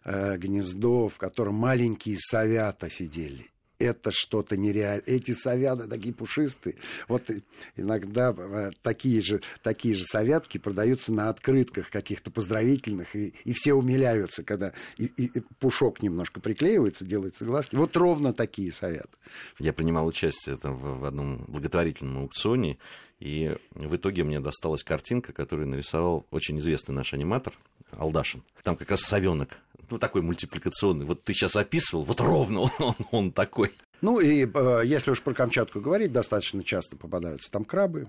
э, 0.04 0.36
гнездо, 0.38 1.08
в 1.08 1.18
котором 1.18 1.54
маленькие 1.54 2.16
совята 2.18 2.88
сидели 2.88 3.50
это 3.78 4.10
что-то 4.12 4.56
нереальное. 4.56 5.02
Эти 5.06 5.32
совята 5.32 5.88
такие 5.88 6.14
пушистые. 6.14 6.76
Вот 7.08 7.30
иногда 7.76 8.34
такие 8.82 9.20
же, 9.20 9.40
такие 9.62 9.94
же 9.94 10.04
совятки 10.04 10.58
продаются 10.58 11.12
на 11.12 11.28
открытках 11.28 11.90
каких-то 11.90 12.30
поздравительных, 12.30 13.14
и, 13.14 13.34
и 13.44 13.52
все 13.52 13.74
умиляются, 13.74 14.42
когда 14.42 14.72
и, 14.98 15.06
и, 15.06 15.40
пушок 15.58 16.02
немножко 16.02 16.40
приклеивается, 16.40 17.04
делаются 17.04 17.44
глазки. 17.44 17.76
Вот 17.76 17.96
ровно 17.96 18.32
такие 18.32 18.72
совят. 18.72 19.10
Я 19.58 19.72
принимал 19.72 20.06
участие 20.06 20.56
там, 20.56 20.76
в, 20.76 21.00
в 21.00 21.04
одном 21.04 21.44
благотворительном 21.48 22.18
аукционе, 22.18 22.78
и 23.18 23.56
в 23.70 23.96
итоге 23.96 24.24
мне 24.24 24.40
досталась 24.40 24.84
картинка, 24.84 25.32
которую 25.32 25.68
нарисовал 25.68 26.26
очень 26.30 26.58
известный 26.58 26.94
наш 26.94 27.14
аниматор 27.14 27.54
Алдашин. 27.92 28.42
Там 28.62 28.76
как 28.76 28.90
раз 28.90 29.00
совенок 29.00 29.56
ну, 29.90 29.98
такой 29.98 30.22
мультипликационный. 30.22 31.04
Вот 31.04 31.22
ты 31.24 31.32
сейчас 31.32 31.56
описывал, 31.56 32.04
вот 32.04 32.20
ровно 32.20 32.60
он, 32.60 32.70
он, 32.78 32.94
он 33.10 33.32
такой. 33.32 33.72
Ну, 34.00 34.20
и 34.20 34.46
э, 34.46 34.82
если 34.84 35.10
уж 35.10 35.22
про 35.22 35.34
Камчатку 35.34 35.80
говорить, 35.80 36.12
достаточно 36.12 36.62
часто 36.62 36.96
попадаются 36.96 37.50
там 37.50 37.64
крабы, 37.64 38.08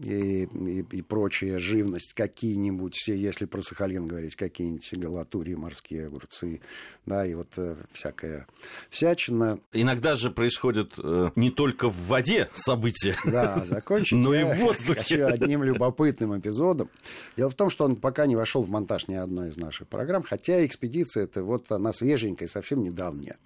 и, 0.00 0.44
и, 0.44 0.86
и 0.90 1.02
прочая 1.02 1.58
живность, 1.58 2.12
какие-нибудь, 2.14 3.08
если 3.08 3.44
про 3.46 3.62
Сахалин 3.62 4.06
говорить, 4.06 4.36
какие-нибудь 4.36 4.92
галатурии, 4.94 5.54
морские 5.54 6.06
огурцы, 6.06 6.60
да, 7.06 7.26
и 7.26 7.34
вот 7.34 7.48
э, 7.56 7.76
всякая 7.92 8.46
всячина. 8.90 9.58
Иногда 9.72 10.16
же 10.16 10.30
происходит 10.30 10.94
э, 10.98 11.30
не 11.36 11.50
только 11.50 11.88
в 11.88 12.06
воде 12.06 12.48
события, 12.54 13.16
да, 13.24 13.64
закончить 13.64 14.18
но 14.18 14.34
и 14.34 14.44
в 14.44 14.56
воздухе. 14.58 15.24
Одним 15.26 15.62
любопытным 15.62 16.38
эпизодом. 16.38 16.90
Дело 17.36 17.50
в 17.50 17.54
том, 17.54 17.70
что 17.70 17.84
он 17.84 17.96
пока 17.96 18.26
не 18.26 18.36
вошел 18.36 18.62
в 18.62 18.70
монтаж 18.70 19.08
ни 19.08 19.14
одной 19.14 19.50
из 19.50 19.56
наших 19.56 19.88
программ, 19.88 20.22
хотя 20.22 20.64
экспедиция 20.64 21.24
это 21.24 21.42
вот 21.42 21.70
она 21.72 21.92
свеженькая, 21.92 22.48
совсем 22.48 22.82
недавняя. 22.82 23.36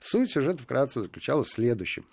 Суть 0.00 0.30
сюжета 0.30 0.62
вкратце 0.62 1.02
заключалась 1.02 1.48
в 1.48 1.52
следующем. 1.52 2.04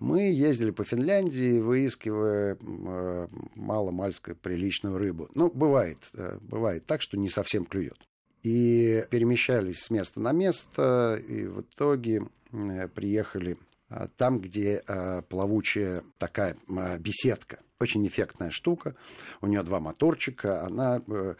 Мы 0.00 0.30
ездили 0.32 0.70
по 0.70 0.82
Финляндии, 0.82 1.60
выискивая 1.60 2.56
э, 2.58 3.28
мало-мальскую 3.54 4.34
приличную 4.34 4.96
рыбу. 4.96 5.28
Ну, 5.34 5.50
бывает, 5.50 5.98
э, 6.14 6.38
бывает 6.40 6.86
так, 6.86 7.02
что 7.02 7.18
не 7.18 7.28
совсем 7.28 7.66
клюет. 7.66 7.98
И 8.42 9.04
перемещались 9.10 9.80
с 9.80 9.90
места 9.90 10.18
на 10.18 10.32
место, 10.32 11.22
и 11.28 11.44
в 11.44 11.60
итоге 11.60 12.22
э, 12.50 12.88
приехали 12.88 13.58
э, 13.90 14.08
там, 14.16 14.38
где 14.38 14.82
э, 14.86 15.20
плавучая 15.28 16.02
такая 16.16 16.56
э, 16.66 16.98
беседка. 16.98 17.58
Очень 17.78 18.06
эффектная 18.06 18.50
штука. 18.50 18.94
У 19.42 19.46
нее 19.46 19.62
два 19.62 19.80
моторчика. 19.80 20.64
Она 20.64 21.02
э, 21.06 21.34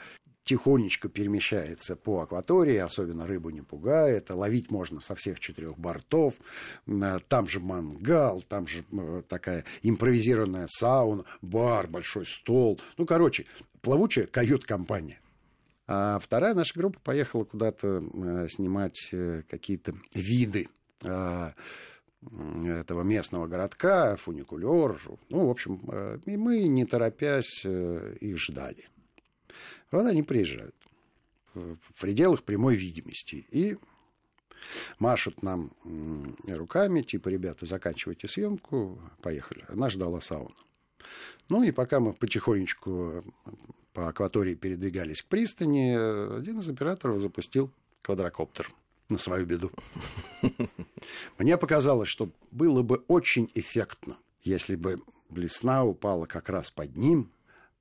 тихонечко 0.45 1.09
перемещается 1.09 1.97
по 1.97 2.21
акватории, 2.21 2.77
особенно 2.77 3.27
рыбу 3.27 3.51
не 3.51 3.63
пугает, 3.63 4.31
ловить 4.31 4.71
можно 4.71 5.01
со 5.01 5.15
всех 5.15 5.39
четырех 5.39 5.79
бортов, 5.79 6.35
там 7.29 7.47
же 7.49 7.61
мангал, 7.61 8.43
там 8.43 8.67
же 8.67 8.85
такая 9.29 9.65
импровизированная 9.83 10.67
сауна, 10.69 11.25
бар, 11.43 11.87
большой 11.87 12.27
стол, 12.27 12.81
ну, 12.97 13.07
короче, 13.07 13.47
плавучая 13.83 14.27
кают-компания. 14.27 15.21
А 15.93 16.21
вторая 16.21 16.55
наша 16.55 16.73
группа 16.79 17.01
поехала 17.01 17.43
куда-то 17.43 18.01
э, 18.01 18.47
снимать 18.49 19.09
э, 19.11 19.43
какие-то 19.49 19.93
виды 20.15 20.69
а, 21.03 21.53
этого 22.65 23.03
местного 23.03 23.49
городка, 23.49 24.15
фуникулер. 24.15 25.01
Ну, 25.31 25.49
в 25.49 25.51
общем, 25.51 25.81
э, 25.91 26.19
и 26.27 26.37
мы, 26.37 26.69
не 26.69 26.85
торопясь, 26.85 27.65
их 27.65 28.39
ждали. 28.39 28.89
Вот 29.91 30.07
они 30.07 30.23
приезжают 30.23 30.75
в 31.55 32.01
пределах 32.01 32.45
прямой 32.45 32.77
видимости 32.77 33.47
и 33.51 33.77
машут 34.99 35.43
нам 35.43 35.73
руками, 36.47 37.03
типа, 37.03 37.29
ребята, 37.29 37.67
заканчивайте 37.67 38.29
съемку, 38.29 39.01
поехали. 39.23 39.65
Она 39.69 39.91
ждала 39.91 40.21
сауну. 40.21 40.55
Ну 41.49 41.63
и 41.63 41.73
пока 41.73 41.99
мы 41.99 42.13
потихонечку 42.13 43.25
по 43.93 44.09
акватории 44.09 44.55
передвигались 44.55 45.23
к 45.23 45.27
пристани, 45.27 46.37
один 46.39 46.61
из 46.61 46.69
операторов 46.69 47.21
запустил 47.21 47.73
квадрокоптер 48.03 48.71
на 49.09 49.19
свою 49.19 49.47
беду. 49.47 49.73
Мне 51.39 51.59
показалось, 51.59 52.09
что 52.09 52.31
было 52.53 52.83
бы 52.83 53.03
очень 53.09 53.51
эффектно, 53.55 54.17
если 54.45 54.77
бы 54.77 55.03
блесна 55.29 55.85
упала 55.85 56.27
как 56.27 56.49
раз 56.49 56.71
под 56.71 56.97
ним, 56.97 57.33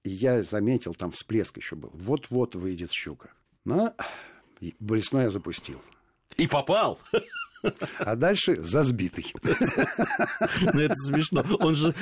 и 0.10 0.12
я 0.12 0.42
заметил, 0.42 0.96
там 0.96 1.12
всплеск 1.12 1.58
еще 1.58 1.76
был. 1.76 1.92
Вот-вот 1.94 2.56
выйдет 2.56 2.92
щука. 2.92 3.30
Но 3.64 3.94
блесну 4.80 5.22
я 5.22 5.30
запустил. 5.30 5.80
И 6.36 6.48
попал. 6.48 7.00
А 8.00 8.16
дальше 8.16 8.56
за 8.60 8.84
сбитый. 8.84 9.32
Ну, 10.74 10.80
это 10.80 10.96
смешно. 10.96 11.46
Он 11.60 11.76
же... 11.76 11.94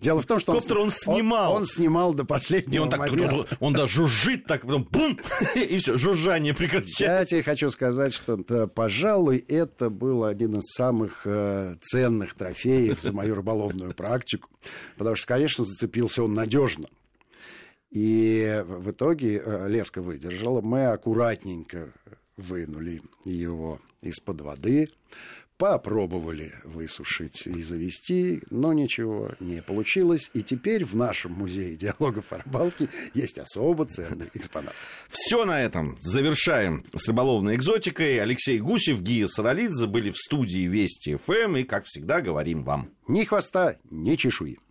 Дело 0.00 0.22
в 0.22 0.26
том, 0.26 0.38
что 0.38 0.52
Коптер 0.52 0.76
он, 0.76 0.84
он 0.84 0.90
снимал. 0.90 1.52
Он, 1.52 1.58
он 1.58 1.64
снимал 1.64 2.14
до 2.14 2.24
последнего 2.24 2.84
он 2.84 2.90
момента. 2.90 3.44
Так, 3.44 3.58
он 3.60 3.72
да 3.72 3.86
жужжит 3.86 4.44
так, 4.44 4.60
потом 4.60 4.84
бум, 4.84 5.18
и 5.56 5.78
все, 5.78 5.96
жужжание 5.96 6.54
прекращается. 6.54 7.04
Я 7.04 7.24
тебе 7.24 7.42
хочу 7.42 7.70
сказать, 7.70 8.14
что, 8.14 8.36
да, 8.36 8.68
пожалуй, 8.68 9.38
это 9.38 9.90
был 9.90 10.24
один 10.24 10.58
из 10.58 10.72
самых 10.72 11.22
э, 11.24 11.76
ценных 11.80 12.34
трофеев 12.34 13.00
за 13.00 13.12
мою 13.12 13.34
рыболовную 13.34 13.92
практику. 13.94 14.50
Потому 14.98 15.16
что, 15.16 15.26
конечно, 15.26 15.64
зацепился 15.64 16.22
он 16.22 16.34
надежно. 16.34 16.88
И 17.94 18.60
в 18.66 18.90
итоге 18.90 19.40
э, 19.42 19.68
леска 19.68 20.02
выдержала. 20.02 20.60
Мы 20.60 20.86
аккуратненько 20.86 21.92
вынули 22.36 23.02
его 23.24 23.80
из-под 24.02 24.40
воды, 24.40 24.88
попробовали 25.58 26.52
высушить 26.64 27.46
и 27.46 27.62
завести, 27.62 28.42
но 28.50 28.72
ничего 28.72 29.30
не 29.38 29.62
получилось. 29.62 30.28
И 30.34 30.42
теперь 30.42 30.84
в 30.84 30.96
нашем 30.96 31.32
музее 31.34 31.76
диалогов 31.76 32.32
о 32.32 32.38
рыбалке 32.38 32.88
есть 33.14 33.38
особо 33.38 33.86
ценный 33.86 34.28
экспонат. 34.34 34.74
Все 35.08 35.44
на 35.44 35.62
этом. 35.62 35.96
Завершаем 36.00 36.84
с 36.96 37.06
рыболовной 37.06 37.54
экзотикой. 37.54 38.20
Алексей 38.20 38.58
Гусев, 38.58 39.02
Гия 39.02 39.28
Саралидзе 39.28 39.86
были 39.86 40.10
в 40.10 40.16
студии 40.16 40.66
Вести 40.66 41.14
ФМ 41.14 41.58
и, 41.58 41.62
как 41.62 41.84
всегда, 41.84 42.20
говорим 42.20 42.62
вам. 42.62 42.90
Ни 43.06 43.22
хвоста, 43.22 43.76
ни 43.88 44.16
чешуи. 44.16 44.58